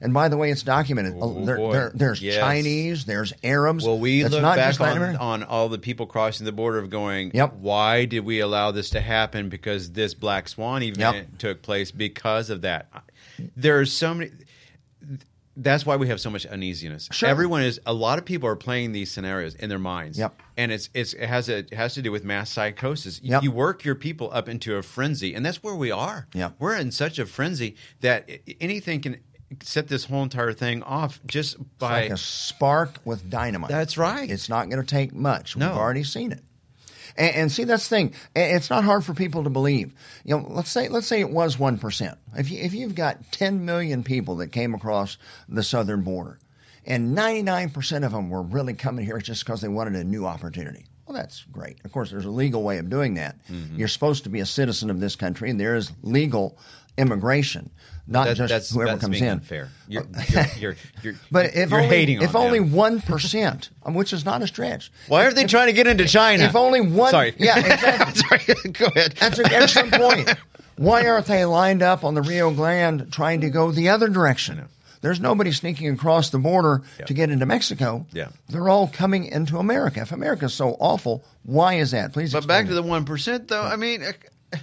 And 0.00 0.14
by 0.14 0.28
the 0.28 0.36
way, 0.36 0.50
it's 0.50 0.62
documented. 0.62 1.14
Oh, 1.20 1.44
there, 1.44 1.56
there- 1.58 1.92
there's 1.94 2.22
Yes. 2.22 2.38
Chinese, 2.38 3.04
there's 3.04 3.32
Arabs. 3.42 3.84
Well, 3.84 3.98
we 3.98 4.22
It's 4.22 4.30
look 4.32 4.40
not 4.42 4.56
back 4.56 4.80
on, 4.80 5.16
on 5.16 5.42
all 5.42 5.68
the 5.68 5.78
people 5.78 6.06
crossing 6.06 6.46
the 6.46 6.52
border 6.52 6.78
of 6.78 6.88
going, 6.88 7.32
Yep. 7.34 7.54
why 7.54 8.04
did 8.06 8.24
we 8.24 8.38
allow 8.40 8.70
this 8.70 8.90
to 8.90 9.00
happen? 9.00 9.48
Because 9.48 9.90
this 9.92 10.14
Black 10.14 10.48
Swan 10.48 10.82
event 10.82 11.16
Yep. 11.16 11.38
took 11.38 11.62
place 11.62 11.90
because 11.90 12.48
of 12.48 12.62
that. 12.62 12.88
There 13.56 13.80
are 13.80 13.84
so 13.86 14.14
many. 14.14 14.30
That's 15.56 15.84
why 15.84 15.96
we 15.96 16.08
have 16.08 16.18
so 16.20 16.30
much 16.30 16.46
uneasiness. 16.46 17.08
Sure. 17.12 17.28
Everyone 17.28 17.62
is. 17.62 17.78
A 17.84 17.92
lot 17.92 18.18
of 18.18 18.24
people 18.24 18.48
are 18.48 18.56
playing 18.56 18.92
these 18.92 19.10
scenarios 19.10 19.54
in 19.54 19.68
their 19.68 19.78
minds. 19.78 20.18
Yep. 20.18 20.40
And 20.56 20.72
it's 20.72 20.88
it's 20.94 21.12
it 21.12 21.26
has 21.26 21.48
a 21.50 21.58
it 21.58 21.74
has 21.74 21.92
to 21.94 22.02
do 22.02 22.10
with 22.10 22.24
mass 22.24 22.50
psychosis. 22.50 23.20
You- 23.22 23.32
Yep. 23.32 23.42
You 23.42 23.50
work 23.52 23.84
your 23.84 23.94
people 23.94 24.30
up 24.32 24.48
into 24.48 24.76
a 24.76 24.82
frenzy, 24.82 25.34
and 25.34 25.44
that's 25.44 25.62
where 25.62 25.74
we 25.74 25.90
are. 25.90 26.26
Yep. 26.34 26.54
We're 26.58 26.76
in 26.76 26.90
such 26.90 27.18
a 27.18 27.26
frenzy 27.26 27.76
that 28.00 28.28
anything 28.60 29.00
can 29.02 29.18
set 29.62 29.88
this 29.88 30.04
whole 30.06 30.22
entire 30.22 30.54
thing 30.54 30.82
off 30.84 31.20
just 31.26 31.56
by 31.78 32.02
like 32.04 32.10
a 32.12 32.16
spark 32.16 32.98
with 33.04 33.28
dynamite. 33.28 33.68
That's 33.70 33.98
right. 33.98 34.30
It's 34.30 34.48
not 34.48 34.70
going 34.70 34.80
to 34.80 34.86
take 34.88 35.12
much. 35.14 35.56
No. 35.58 35.68
We've 35.68 35.76
already 35.78 36.04
seen 36.04 36.32
it. 36.32 36.42
And, 37.16 37.36
and 37.36 37.52
see, 37.52 37.64
that's 37.64 37.88
the 37.88 37.96
thing. 37.96 38.14
It's 38.34 38.70
not 38.70 38.84
hard 38.84 39.04
for 39.04 39.14
people 39.14 39.44
to 39.44 39.50
believe. 39.50 39.94
You 40.24 40.38
know, 40.38 40.46
let's 40.48 40.70
say 40.70 40.88
let's 40.88 41.06
say 41.06 41.20
it 41.20 41.30
was 41.30 41.58
one 41.58 41.78
percent. 41.78 42.18
If 42.36 42.50
you, 42.50 42.60
if 42.60 42.74
you've 42.74 42.94
got 42.94 43.32
ten 43.32 43.64
million 43.64 44.02
people 44.04 44.36
that 44.36 44.48
came 44.48 44.74
across 44.74 45.18
the 45.48 45.62
southern 45.62 46.02
border, 46.02 46.38
and 46.84 47.14
ninety 47.14 47.42
nine 47.42 47.70
percent 47.70 48.04
of 48.04 48.12
them 48.12 48.30
were 48.30 48.42
really 48.42 48.74
coming 48.74 49.04
here 49.04 49.18
just 49.18 49.44
because 49.44 49.60
they 49.60 49.68
wanted 49.68 49.96
a 49.96 50.04
new 50.04 50.26
opportunity. 50.26 50.86
Well, 51.06 51.16
that's 51.16 51.42
great. 51.50 51.78
Of 51.84 51.92
course, 51.92 52.10
there's 52.10 52.24
a 52.24 52.30
legal 52.30 52.62
way 52.62 52.78
of 52.78 52.88
doing 52.88 53.14
that. 53.14 53.36
Mm-hmm. 53.50 53.76
You're 53.76 53.88
supposed 53.88 54.24
to 54.24 54.30
be 54.30 54.40
a 54.40 54.46
citizen 54.46 54.88
of 54.88 55.00
this 55.00 55.16
country, 55.16 55.50
and 55.50 55.58
there 55.58 55.74
is 55.74 55.90
legal 56.02 56.56
immigration, 56.98 57.70
not 58.06 58.26
That- 58.26 58.36
just 58.36 58.48
that's, 58.50 58.70
whoever 58.70 58.90
that's 58.92 59.00
comes 59.00 59.20
in. 59.20 59.40
Fair, 59.40 59.68
You're, 59.88 60.04
you're, 60.30 60.44
you're, 60.58 60.76
you're, 61.02 61.14
But 61.30 61.54
if 61.54 61.70
you're 61.70 61.80
only, 61.80 62.14
if 62.14 62.34
only 62.36 62.60
one 62.60 63.00
percent, 63.00 63.70
which 63.86 64.12
is 64.12 64.24
not 64.24 64.42
a 64.42 64.46
stretch. 64.46 64.90
Why 65.08 65.24
aren't 65.24 65.36
they 65.36 65.44
trying 65.46 65.68
to 65.68 65.72
get 65.72 65.86
into 65.86 66.06
China? 66.06 66.44
If 66.44 66.56
only 66.56 66.80
one, 66.80 67.10
Sorry. 67.10 67.34
yeah, 67.38 67.58
exactly. 67.72 68.14
Sorry. 68.54 68.70
Go 68.72 68.86
ahead. 68.86 69.14
That's 69.18 69.38
an 69.38 69.52
excellent 69.52 69.92
point. 69.92 70.34
Why 70.76 71.06
aren't 71.06 71.26
they 71.26 71.44
lined 71.44 71.82
up 71.82 72.02
on 72.02 72.14
the 72.14 72.22
Rio 72.22 72.50
Grande 72.50 73.12
trying 73.12 73.42
to 73.42 73.50
go 73.50 73.70
the 73.70 73.90
other 73.90 74.08
direction? 74.08 74.68
There's 75.02 75.20
nobody 75.20 75.52
sneaking 75.52 75.88
across 75.92 76.30
the 76.30 76.38
border 76.38 76.82
Yeah. 76.98 77.06
to 77.06 77.14
get 77.14 77.28
into 77.30 77.44
Mexico. 77.44 78.06
Yeah. 78.12 78.28
They're 78.48 78.68
all 78.68 78.88
coming 78.88 79.24
into 79.26 79.58
America. 79.58 80.00
If 80.00 80.12
America's 80.12 80.54
so 80.54 80.76
awful, 80.80 81.24
why 81.42 81.74
is 81.74 81.90
that? 81.90 82.12
Please. 82.12 82.32
But 82.32 82.46
back 82.46 82.62
explain 82.62 82.68
to 82.68 82.82
the 82.82 82.88
one 82.88 83.04
percent, 83.04 83.48
though. 83.48 83.62
I 83.62 83.76
mean, 83.76 84.02
uh, 84.02 84.58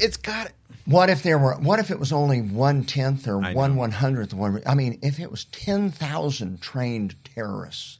it's 0.00 0.16
got. 0.16 0.52
What 0.84 1.10
if 1.10 1.22
there 1.22 1.38
were? 1.38 1.54
What 1.54 1.78
if 1.78 1.90
it 1.90 1.98
was 1.98 2.12
only 2.12 2.40
one 2.40 2.84
tenth 2.84 3.28
or 3.28 3.42
I 3.42 3.54
one 3.54 3.74
know. 3.74 3.78
one 3.78 3.92
hundredth? 3.92 4.34
One. 4.34 4.62
I 4.66 4.74
mean, 4.74 4.98
if 5.02 5.20
it 5.20 5.30
was 5.30 5.44
ten 5.46 5.90
thousand 5.90 6.60
trained 6.60 7.14
terrorists, 7.24 7.98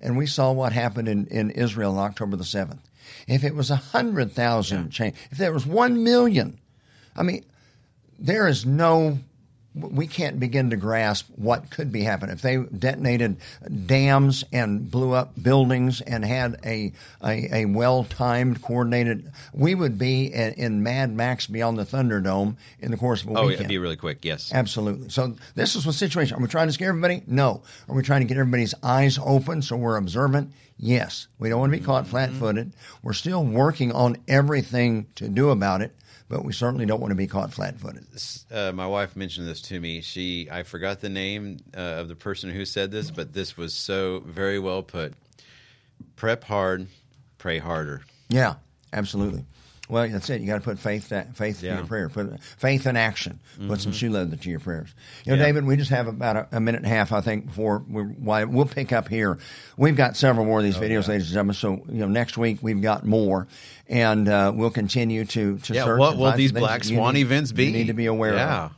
and 0.00 0.16
we 0.16 0.26
saw 0.26 0.52
what 0.52 0.72
happened 0.72 1.08
in, 1.08 1.26
in 1.28 1.50
Israel 1.50 1.98
on 1.98 2.10
October 2.10 2.36
the 2.36 2.44
seventh. 2.44 2.80
If 3.26 3.42
it 3.42 3.54
was 3.54 3.70
a 3.70 3.76
hundred 3.76 4.32
thousand 4.32 4.90
trained, 4.90 5.14
if 5.30 5.38
there 5.38 5.52
was 5.52 5.66
one 5.66 6.04
million, 6.04 6.60
I 7.16 7.22
mean, 7.22 7.44
there 8.18 8.48
is 8.48 8.66
no. 8.66 9.18
We 9.74 10.08
can't 10.08 10.40
begin 10.40 10.70
to 10.70 10.76
grasp 10.76 11.28
what 11.36 11.70
could 11.70 11.92
be 11.92 12.02
happening 12.02 12.34
if 12.34 12.42
they 12.42 12.56
detonated 12.56 13.36
dams 13.86 14.44
and 14.52 14.90
blew 14.90 15.12
up 15.12 15.40
buildings 15.40 16.00
and 16.00 16.24
had 16.24 16.58
a 16.64 16.92
a, 17.22 17.62
a 17.62 17.64
well 17.66 18.04
timed, 18.04 18.62
coordinated. 18.62 19.30
We 19.52 19.74
would 19.74 19.96
be 19.96 20.26
in, 20.26 20.54
in 20.54 20.82
Mad 20.82 21.14
Max 21.14 21.46
Beyond 21.46 21.78
the 21.78 21.84
Thunderdome 21.84 22.56
in 22.80 22.90
the 22.90 22.96
course 22.96 23.22
of 23.22 23.28
a 23.28 23.30
week. 23.30 23.38
Oh, 23.38 23.42
weekend. 23.42 23.60
it'd 23.60 23.68
be 23.68 23.78
really 23.78 23.96
quick. 23.96 24.24
Yes. 24.24 24.50
Absolutely. 24.52 25.08
So 25.08 25.36
this 25.54 25.76
is 25.76 25.84
the 25.84 25.92
situation. 25.92 26.36
Are 26.36 26.40
we 26.40 26.48
trying 26.48 26.66
to 26.66 26.72
scare 26.72 26.88
everybody? 26.88 27.22
No. 27.26 27.62
Are 27.88 27.94
we 27.94 28.02
trying 28.02 28.22
to 28.22 28.26
get 28.26 28.38
everybody's 28.38 28.74
eyes 28.82 29.18
open 29.24 29.62
so 29.62 29.76
we're 29.76 29.96
observant? 29.96 30.52
Yes. 30.78 31.28
We 31.38 31.48
don't 31.48 31.60
want 31.60 31.72
to 31.72 31.78
be 31.78 31.84
caught 31.84 32.04
mm-hmm. 32.04 32.10
flat-footed. 32.10 32.72
We're 33.02 33.12
still 33.12 33.44
working 33.44 33.92
on 33.92 34.16
everything 34.26 35.06
to 35.16 35.28
do 35.28 35.50
about 35.50 35.82
it, 35.82 35.94
but 36.30 36.44
we 36.44 36.52
certainly 36.52 36.86
don't 36.86 37.00
want 37.00 37.10
to 37.10 37.16
be 37.16 37.26
caught 37.26 37.52
flat-footed. 37.52 38.06
Uh, 38.52 38.70
my 38.72 38.86
wife 38.86 39.16
mentioned 39.16 39.48
this 39.48 39.60
to 39.62 39.80
me. 39.80 40.00
She, 40.00 40.48
I 40.50 40.62
forgot 40.62 41.00
the 41.00 41.08
name 41.08 41.58
uh, 41.76 41.80
of 41.80 42.08
the 42.08 42.14
person 42.14 42.50
who 42.50 42.64
said 42.64 42.92
this, 42.92 43.10
but 43.10 43.32
this 43.34 43.56
was 43.56 43.74
so 43.74 44.20
very 44.20 44.60
well 44.60 44.84
put. 44.84 45.12
Prep 46.14 46.44
hard, 46.44 46.86
pray 47.36 47.58
harder. 47.58 48.02
Yeah, 48.28 48.54
absolutely. 48.92 49.44
Well, 49.90 50.08
that's 50.08 50.30
it. 50.30 50.40
You 50.40 50.46
got 50.46 50.54
to 50.56 50.60
put 50.60 50.78
faith 50.78 51.08
that 51.10 51.36
faith 51.36 51.62
Yeah. 51.62 51.72
to 51.72 51.76
your 51.78 51.86
prayer. 51.86 52.08
Put 52.08 52.40
faith 52.58 52.86
in 52.86 52.96
action. 52.96 53.40
Put 53.66 53.80
some 53.80 53.92
shoe 53.92 54.10
leather 54.10 54.36
to 54.36 54.50
your 54.50 54.60
prayers. 54.60 54.88
You 55.24 55.32
know, 55.32 55.38
Yeah. 55.38 55.46
David, 55.46 55.64
we 55.66 55.76
just 55.76 55.90
have 55.90 56.06
about 56.06 56.36
a, 56.36 56.48
a 56.52 56.60
minute 56.60 56.78
and 56.78 56.86
a 56.86 56.94
half, 56.94 57.12
I 57.12 57.20
think, 57.20 57.46
before 57.46 57.84
we 57.88 58.02
why 58.02 58.44
we'll 58.44 58.66
pick 58.66 58.92
up 58.92 59.08
here. 59.08 59.38
We've 59.76 59.96
got 59.96 60.16
several 60.16 60.46
more 60.46 60.58
of 60.58 60.64
these 60.64 60.76
videos, 60.76 61.08
ladies 61.08 61.26
and 61.26 61.34
gentlemen. 61.34 61.54
So 61.54 61.72
you 61.88 62.00
know, 62.00 62.08
next 62.08 62.38
week 62.38 62.58
we've 62.62 62.80
got 62.80 63.04
more, 63.04 63.48
and 63.88 64.28
uh, 64.28 64.52
we'll 64.54 64.70
continue 64.70 65.24
to 65.26 65.58
to 65.58 65.74
Yeah, 65.74 65.84
search. 65.84 65.98
what 65.98 66.16
will 66.16 66.32
these 66.32 66.52
Black 66.52 66.84
Swan 66.84 67.16
events 67.16 67.52
be? 67.52 67.66
You 67.66 67.72
need 67.72 67.86
to 67.88 67.92
be 67.94 68.06
aware 68.06 68.34
Yeah. 68.34 68.64
of. 68.66 68.72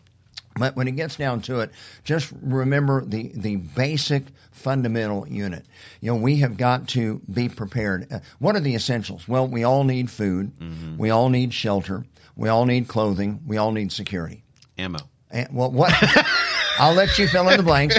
But 0.59 0.77
when 0.77 0.87
it 0.89 0.93
gets 0.97 1.17
down 1.17 1.41
to 1.43 1.61
it, 1.61 1.71
just 2.05 2.33
remember 2.43 3.05
the, 3.05 3.33
the 3.35 3.57
basic 3.57 4.25
fundamental 4.51 5.27
unit. 5.27 5.65
You 6.01 6.13
know, 6.13 6.17
we 6.19 6.37
have 6.37 6.57
got 6.57 6.89
to 6.89 7.21
be 7.33 7.49
prepared. 7.49 8.07
Uh, 8.13 8.19
what 8.39 8.55
are 8.55 8.61
the 8.61 8.75
essentials? 8.75 9.27
Well, 9.27 9.47
we 9.49 9.65
all 9.65 9.85
need 9.85 10.11
food. 10.11 10.53
Mm-hmm. 10.59 10.99
We 10.99 11.11
all 11.11 11.31
need 11.31 11.55
shelter. 11.55 12.05
We 12.37 12.49
all 12.49 12.67
need 12.67 12.87
clothing. 12.89 13.41
We 13.47 13.57
all 13.57 13.73
need 13.73 13.93
security. 13.93 14.45
Ammo. 14.79 14.99
And, 15.31 15.49
well, 15.53 15.71
what? 15.71 15.93
I'll 16.79 16.95
let 16.95 17.19
you 17.19 17.29
fill 17.29 17.49
in 17.49 17.57
the 17.57 17.63
blanks. 17.63 17.99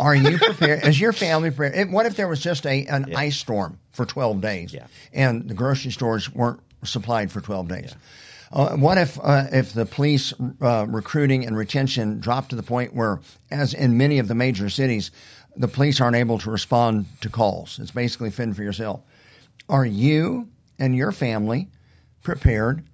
Are 0.00 0.14
you 0.14 0.38
prepared? 0.38 0.84
Is 0.84 1.00
your 1.00 1.12
family 1.12 1.50
prepared? 1.50 1.90
What 1.92 2.06
if 2.06 2.16
there 2.16 2.28
was 2.28 2.40
just 2.40 2.66
a 2.66 2.86
an 2.86 3.14
ice 3.14 3.36
storm 3.36 3.78
for 3.92 4.04
twelve 4.06 4.40
days, 4.40 4.72
Yeah. 4.72 4.86
and 5.12 5.48
the 5.48 5.54
grocery 5.54 5.90
stores 5.92 6.32
weren't 6.32 6.60
supplied 6.84 7.30
for 7.30 7.40
twelve 7.40 7.68
days? 7.68 7.94
Uh, 8.52 8.76
what 8.76 8.98
if 8.98 9.18
uh, 9.22 9.46
if 9.50 9.72
the 9.72 9.86
police 9.86 10.34
uh, 10.60 10.86
recruiting 10.88 11.46
and 11.46 11.56
retention 11.56 12.20
drop 12.20 12.48
to 12.48 12.56
the 12.56 12.62
point 12.62 12.94
where, 12.94 13.20
as 13.50 13.72
in 13.72 13.96
many 13.96 14.18
of 14.18 14.28
the 14.28 14.34
major 14.34 14.68
cities, 14.68 15.10
the 15.56 15.68
police 15.68 16.00
aren't 16.00 16.16
able 16.16 16.38
to 16.38 16.50
respond 16.50 17.06
to 17.20 17.30
calls? 17.30 17.78
It's 17.78 17.90
basically 17.90 18.30
fend 18.30 18.54
for 18.56 18.62
yourself. 18.62 19.00
Are 19.68 19.86
you 19.86 20.48
and 20.78 20.94
your 20.94 21.12
family 21.12 21.68
prepared 22.22 22.84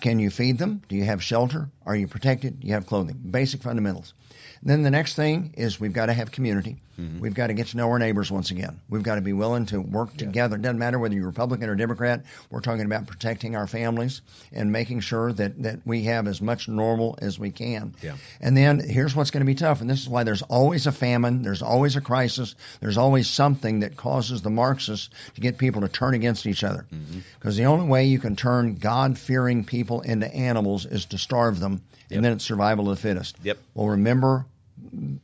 can 0.00 0.18
you 0.18 0.30
feed 0.30 0.58
them? 0.58 0.82
Do 0.88 0.96
you 0.96 1.04
have 1.04 1.22
shelter? 1.22 1.68
Are 1.90 1.96
you 1.96 2.06
protected? 2.06 2.60
Do 2.60 2.68
you 2.68 2.74
have 2.74 2.86
clothing? 2.86 3.20
Basic 3.32 3.62
fundamentals. 3.62 4.14
Then 4.62 4.82
the 4.84 4.92
next 4.92 5.16
thing 5.16 5.52
is 5.56 5.80
we've 5.80 5.92
got 5.92 6.06
to 6.06 6.12
have 6.12 6.30
community. 6.30 6.76
Mm-hmm. 7.00 7.20
We've 7.20 7.34
got 7.34 7.46
to 7.46 7.54
get 7.54 7.68
to 7.68 7.78
know 7.78 7.88
our 7.88 7.98
neighbors 7.98 8.30
once 8.30 8.50
again. 8.50 8.78
We've 8.90 9.02
got 9.02 9.14
to 9.14 9.22
be 9.22 9.32
willing 9.32 9.64
to 9.66 9.80
work 9.80 10.14
together. 10.18 10.56
It 10.56 10.62
doesn't 10.62 10.78
matter 10.78 10.98
whether 10.98 11.14
you're 11.14 11.24
Republican 11.24 11.70
or 11.70 11.74
Democrat. 11.74 12.24
We're 12.50 12.60
talking 12.60 12.84
about 12.84 13.06
protecting 13.06 13.56
our 13.56 13.66
families 13.66 14.20
and 14.52 14.70
making 14.70 15.00
sure 15.00 15.32
that, 15.32 15.62
that 15.62 15.80
we 15.86 16.02
have 16.04 16.26
as 16.26 16.42
much 16.42 16.68
normal 16.68 17.18
as 17.22 17.38
we 17.38 17.50
can. 17.50 17.94
Yeah. 18.02 18.16
And 18.40 18.54
then 18.54 18.86
here's 18.86 19.16
what's 19.16 19.30
going 19.30 19.40
to 19.40 19.46
be 19.46 19.54
tough, 19.54 19.80
and 19.80 19.88
this 19.88 20.00
is 20.00 20.10
why 20.10 20.24
there's 20.24 20.42
always 20.42 20.86
a 20.86 20.92
famine, 20.92 21.42
there's 21.42 21.62
always 21.62 21.96
a 21.96 22.02
crisis, 22.02 22.54
there's 22.80 22.98
always 22.98 23.28
something 23.28 23.80
that 23.80 23.96
causes 23.96 24.42
the 24.42 24.50
Marxists 24.50 25.08
to 25.34 25.40
get 25.40 25.56
people 25.56 25.80
to 25.80 25.88
turn 25.88 26.12
against 26.12 26.46
each 26.46 26.64
other. 26.64 26.86
Mm-hmm. 26.92 27.20
Because 27.38 27.56
the 27.56 27.64
only 27.64 27.86
way 27.86 28.04
you 28.04 28.18
can 28.18 28.36
turn 28.36 28.74
God 28.74 29.16
fearing 29.16 29.64
people 29.64 30.02
into 30.02 30.32
animals 30.34 30.84
is 30.84 31.06
to 31.06 31.18
starve 31.18 31.60
them, 31.60 31.79
and 32.10 32.24
then 32.24 32.32
it's 32.32 32.44
survival 32.44 32.90
of 32.90 32.96
the 32.96 33.02
fittest. 33.02 33.36
Yep. 33.42 33.58
Well, 33.74 33.88
remember 33.88 34.46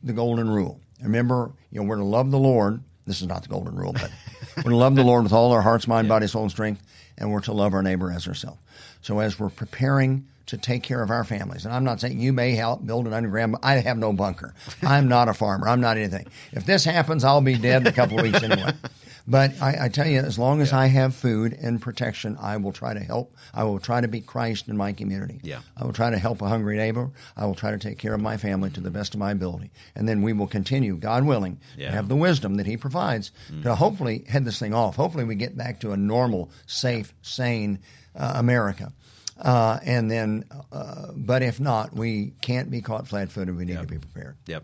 the 0.03 0.13
golden 0.13 0.49
rule. 0.49 0.79
Remember, 1.01 1.51
you 1.71 1.81
know, 1.81 1.87
we're 1.87 1.97
to 1.97 2.03
love 2.03 2.31
the 2.31 2.39
Lord. 2.39 2.81
This 3.05 3.21
is 3.21 3.27
not 3.27 3.43
the 3.43 3.49
golden 3.49 3.75
rule, 3.75 3.93
but 3.93 4.11
we're 4.57 4.71
to 4.71 4.75
love 4.75 4.95
the 4.95 5.03
Lord 5.03 5.23
with 5.23 5.33
all 5.33 5.51
our 5.51 5.61
hearts, 5.61 5.87
mind, 5.87 6.09
body, 6.09 6.27
soul, 6.27 6.43
and 6.43 6.51
strength, 6.51 6.81
and 7.17 7.31
we're 7.31 7.41
to 7.41 7.53
love 7.53 7.73
our 7.73 7.83
neighbor 7.83 8.11
as 8.11 8.27
ourselves. 8.27 8.59
So 9.01 9.19
as 9.19 9.39
we're 9.39 9.49
preparing 9.49 10.27
to 10.47 10.57
take 10.57 10.83
care 10.83 11.01
of 11.01 11.09
our 11.09 11.23
families, 11.23 11.65
and 11.65 11.73
I'm 11.73 11.83
not 11.83 11.99
saying 12.01 12.19
you 12.19 12.33
may 12.33 12.55
help 12.55 12.85
build 12.85 13.05
an 13.07 13.13
underground. 13.13 13.55
I 13.63 13.75
have 13.75 13.97
no 13.97 14.11
bunker. 14.13 14.53
I'm 14.81 15.07
not 15.07 15.27
a 15.29 15.33
farmer. 15.33 15.67
I'm 15.67 15.81
not 15.81 15.97
anything. 15.97 16.27
If 16.51 16.65
this 16.65 16.83
happens, 16.85 17.23
I'll 17.23 17.41
be 17.41 17.57
dead 17.57 17.81
in 17.83 17.87
a 17.87 17.91
couple 17.91 18.17
of 18.19 18.23
weeks 18.23 18.41
anyway. 18.43 18.71
But 19.29 19.61
I, 19.61 19.85
I 19.85 19.89
tell 19.89 20.07
you, 20.07 20.19
as 20.19 20.39
long 20.39 20.61
as 20.61 20.71
I 20.71 20.85
have 20.87 21.13
food 21.13 21.51
and 21.61 21.81
protection, 21.81 22.37
I 22.39 22.55
will 22.55 22.71
try 22.71 22.93
to 22.93 22.99
help. 23.01 23.35
I 23.53 23.65
will 23.65 23.77
try 23.77 23.99
to 23.99 24.07
be 24.07 24.21
Christ 24.21 24.69
in 24.69 24.77
my 24.77 24.93
community. 24.93 25.41
Yeah. 25.43 25.59
I 25.75 25.83
will 25.83 25.91
try 25.91 26.09
to 26.09 26.17
help 26.17 26.41
a 26.41 26.47
hungry 26.47 26.77
neighbor. 26.77 27.11
I 27.35 27.45
will 27.45 27.53
try 27.55 27.71
to 27.71 27.77
take 27.77 27.97
care 27.97 28.13
of 28.13 28.21
my 28.21 28.37
family 28.37 28.69
to 28.69 28.79
the 28.79 28.89
best 28.89 29.13
of 29.15 29.19
my 29.19 29.31
ability. 29.31 29.71
And 29.97 30.07
then 30.07 30.21
we 30.21 30.31
will 30.31 30.47
continue, 30.47 30.95
God 30.95 31.25
willing, 31.25 31.59
Yeah. 31.77 31.89
to 31.89 31.95
have 31.97 32.07
the 32.07 32.15
wisdom 32.15 32.55
that 32.55 32.65
He 32.65 32.77
provides 32.77 33.31
to 33.63 33.75
hopefully 33.75 34.23
head 34.29 34.45
this 34.45 34.59
thing 34.59 34.73
off. 34.73 34.95
Hopefully, 34.95 35.25
we 35.25 35.35
get 35.35 35.57
back 35.57 35.81
to 35.81 35.91
a 35.91 35.97
normal, 35.97 36.49
safe, 36.65 37.13
sane 37.21 37.79
uh, 38.15 38.31
America. 38.35 38.93
Uh, 39.39 39.79
and 39.83 40.09
then, 40.09 40.45
uh, 40.71 41.11
but 41.15 41.43
if 41.43 41.59
not, 41.59 41.93
we 41.93 42.33
can't 42.41 42.71
be 42.71 42.81
caught 42.81 43.07
flat 43.07 43.31
footed. 43.31 43.55
We 43.55 43.65
need 43.65 43.79
to 43.79 43.85
be 43.85 43.99
prepared. 43.99 44.35
Yep. 44.47 44.63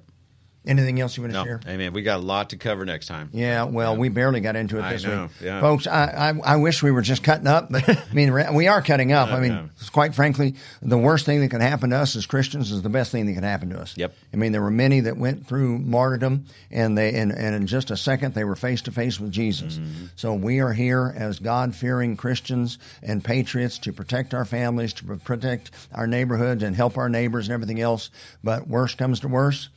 Anything 0.65 1.01
else 1.01 1.17
you 1.17 1.23
want 1.23 1.33
to 1.33 1.39
No, 1.39 1.45
share? 1.45 1.59
amen. 1.67 1.91
We 1.91 2.03
got 2.03 2.19
a 2.19 2.23
lot 2.23 2.51
to 2.51 2.57
cover 2.57 2.85
next 2.85 3.07
time. 3.07 3.29
Yeah, 3.33 3.63
well, 3.63 3.97
we 3.97 4.07
barely 4.07 4.39
got 4.39 4.55
into 4.55 4.77
it 4.79 4.81
I 4.83 4.93
this 4.93 5.05
week, 5.05 5.29
yeah. 5.41 5.59
folks. 5.59 5.87
I, 5.87 6.29
I 6.29 6.53
I 6.53 6.55
wish 6.55 6.81
we 6.81 6.91
were 6.91 7.01
just 7.01 7.21
cutting 7.21 7.47
up, 7.47 7.69
but 7.69 7.87
I 7.89 8.13
mean 8.13 8.33
we 8.53 8.67
are 8.67 8.81
cutting 8.81 9.11
up. 9.11 9.29
I 9.29 9.41
mean, 9.41 9.51
yeah. 9.51 9.67
quite 9.91 10.15
frankly, 10.15 10.55
the 10.81 10.97
worst 10.97 11.25
thing 11.25 11.41
that 11.41 11.49
can 11.49 11.59
happen 11.59 11.89
to 11.89 11.97
us 11.97 12.15
as 12.15 12.25
Christians 12.25 12.71
is 12.71 12.81
the 12.81 12.89
best 12.89 13.11
thing 13.11 13.25
that 13.25 13.33
can 13.33 13.43
happen 13.43 13.71
to 13.71 13.79
us. 13.79 13.93
Yep. 13.97 14.15
I 14.33 14.37
mean, 14.37 14.53
there 14.53 14.61
were 14.61 14.71
many 14.71 15.01
that 15.01 15.17
went 15.17 15.45
through 15.47 15.79
martyrdom, 15.79 16.45
and 16.71 16.97
they 16.97 17.13
and, 17.15 17.31
and 17.33 17.55
in 17.55 17.67
just 17.67 17.91
a 17.91 17.97
second 17.97 18.33
they 18.33 18.45
were 18.45 18.55
face 18.55 18.81
to 18.83 18.91
face 18.91 19.19
with 19.19 19.31
Jesus. 19.31 19.77
Mm-hmm. 19.77 20.05
So 20.15 20.33
we 20.33 20.61
are 20.61 20.71
here 20.71 21.13
as 21.17 21.39
God 21.39 21.75
fearing 21.75 22.15
Christians 22.15 22.77
and 23.01 23.21
patriots 23.21 23.79
to 23.79 23.91
protect 23.91 24.33
our 24.33 24.45
families, 24.45 24.93
to 24.93 25.03
protect 25.17 25.71
our 25.93 26.07
neighborhoods, 26.07 26.63
and 26.63 26.73
help 26.73 26.97
our 26.97 27.09
neighbors 27.09 27.47
and 27.47 27.53
everything 27.53 27.81
else. 27.81 28.09
But 28.43 28.67
worse 28.67 28.95
comes 28.95 29.19
to 29.21 29.27
worst. 29.27 29.67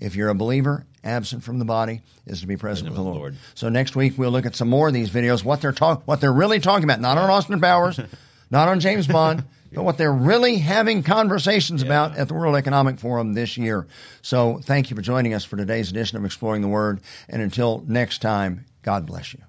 If 0.00 0.16
you're 0.16 0.30
a 0.30 0.34
believer, 0.34 0.86
absent 1.04 1.44
from 1.44 1.58
the 1.58 1.64
body 1.64 2.02
is 2.26 2.40
to 2.40 2.46
be 2.46 2.56
present 2.56 2.88
with 2.88 2.96
the 2.96 3.02
Lord. 3.02 3.16
Lord. 3.16 3.36
So 3.54 3.68
next 3.68 3.94
week 3.94 4.14
we'll 4.16 4.30
look 4.30 4.46
at 4.46 4.56
some 4.56 4.68
more 4.68 4.88
of 4.88 4.94
these 4.94 5.10
videos, 5.10 5.44
what 5.44 5.60
they're 5.60 5.72
talk, 5.72 6.02
what 6.06 6.20
they're 6.20 6.32
really 6.32 6.60
talking 6.60 6.84
about, 6.84 7.00
not 7.00 7.18
on 7.18 7.30
Austin 7.30 7.60
Powers, 7.60 8.00
not 8.50 8.68
on 8.68 8.80
James 8.80 9.06
Bond, 9.06 9.44
but 9.72 9.84
what 9.84 9.98
they're 9.98 10.12
really 10.12 10.56
having 10.56 11.02
conversations 11.02 11.82
about 11.82 12.16
at 12.16 12.28
the 12.28 12.34
World 12.34 12.56
Economic 12.56 12.98
Forum 12.98 13.34
this 13.34 13.56
year. 13.56 13.86
So 14.22 14.60
thank 14.64 14.90
you 14.90 14.96
for 14.96 15.02
joining 15.02 15.34
us 15.34 15.44
for 15.44 15.56
today's 15.56 15.90
edition 15.90 16.18
of 16.18 16.24
Exploring 16.24 16.62
the 16.62 16.68
Word, 16.68 17.00
and 17.28 17.42
until 17.42 17.84
next 17.86 18.20
time, 18.22 18.64
God 18.82 19.06
bless 19.06 19.34
you. 19.34 19.40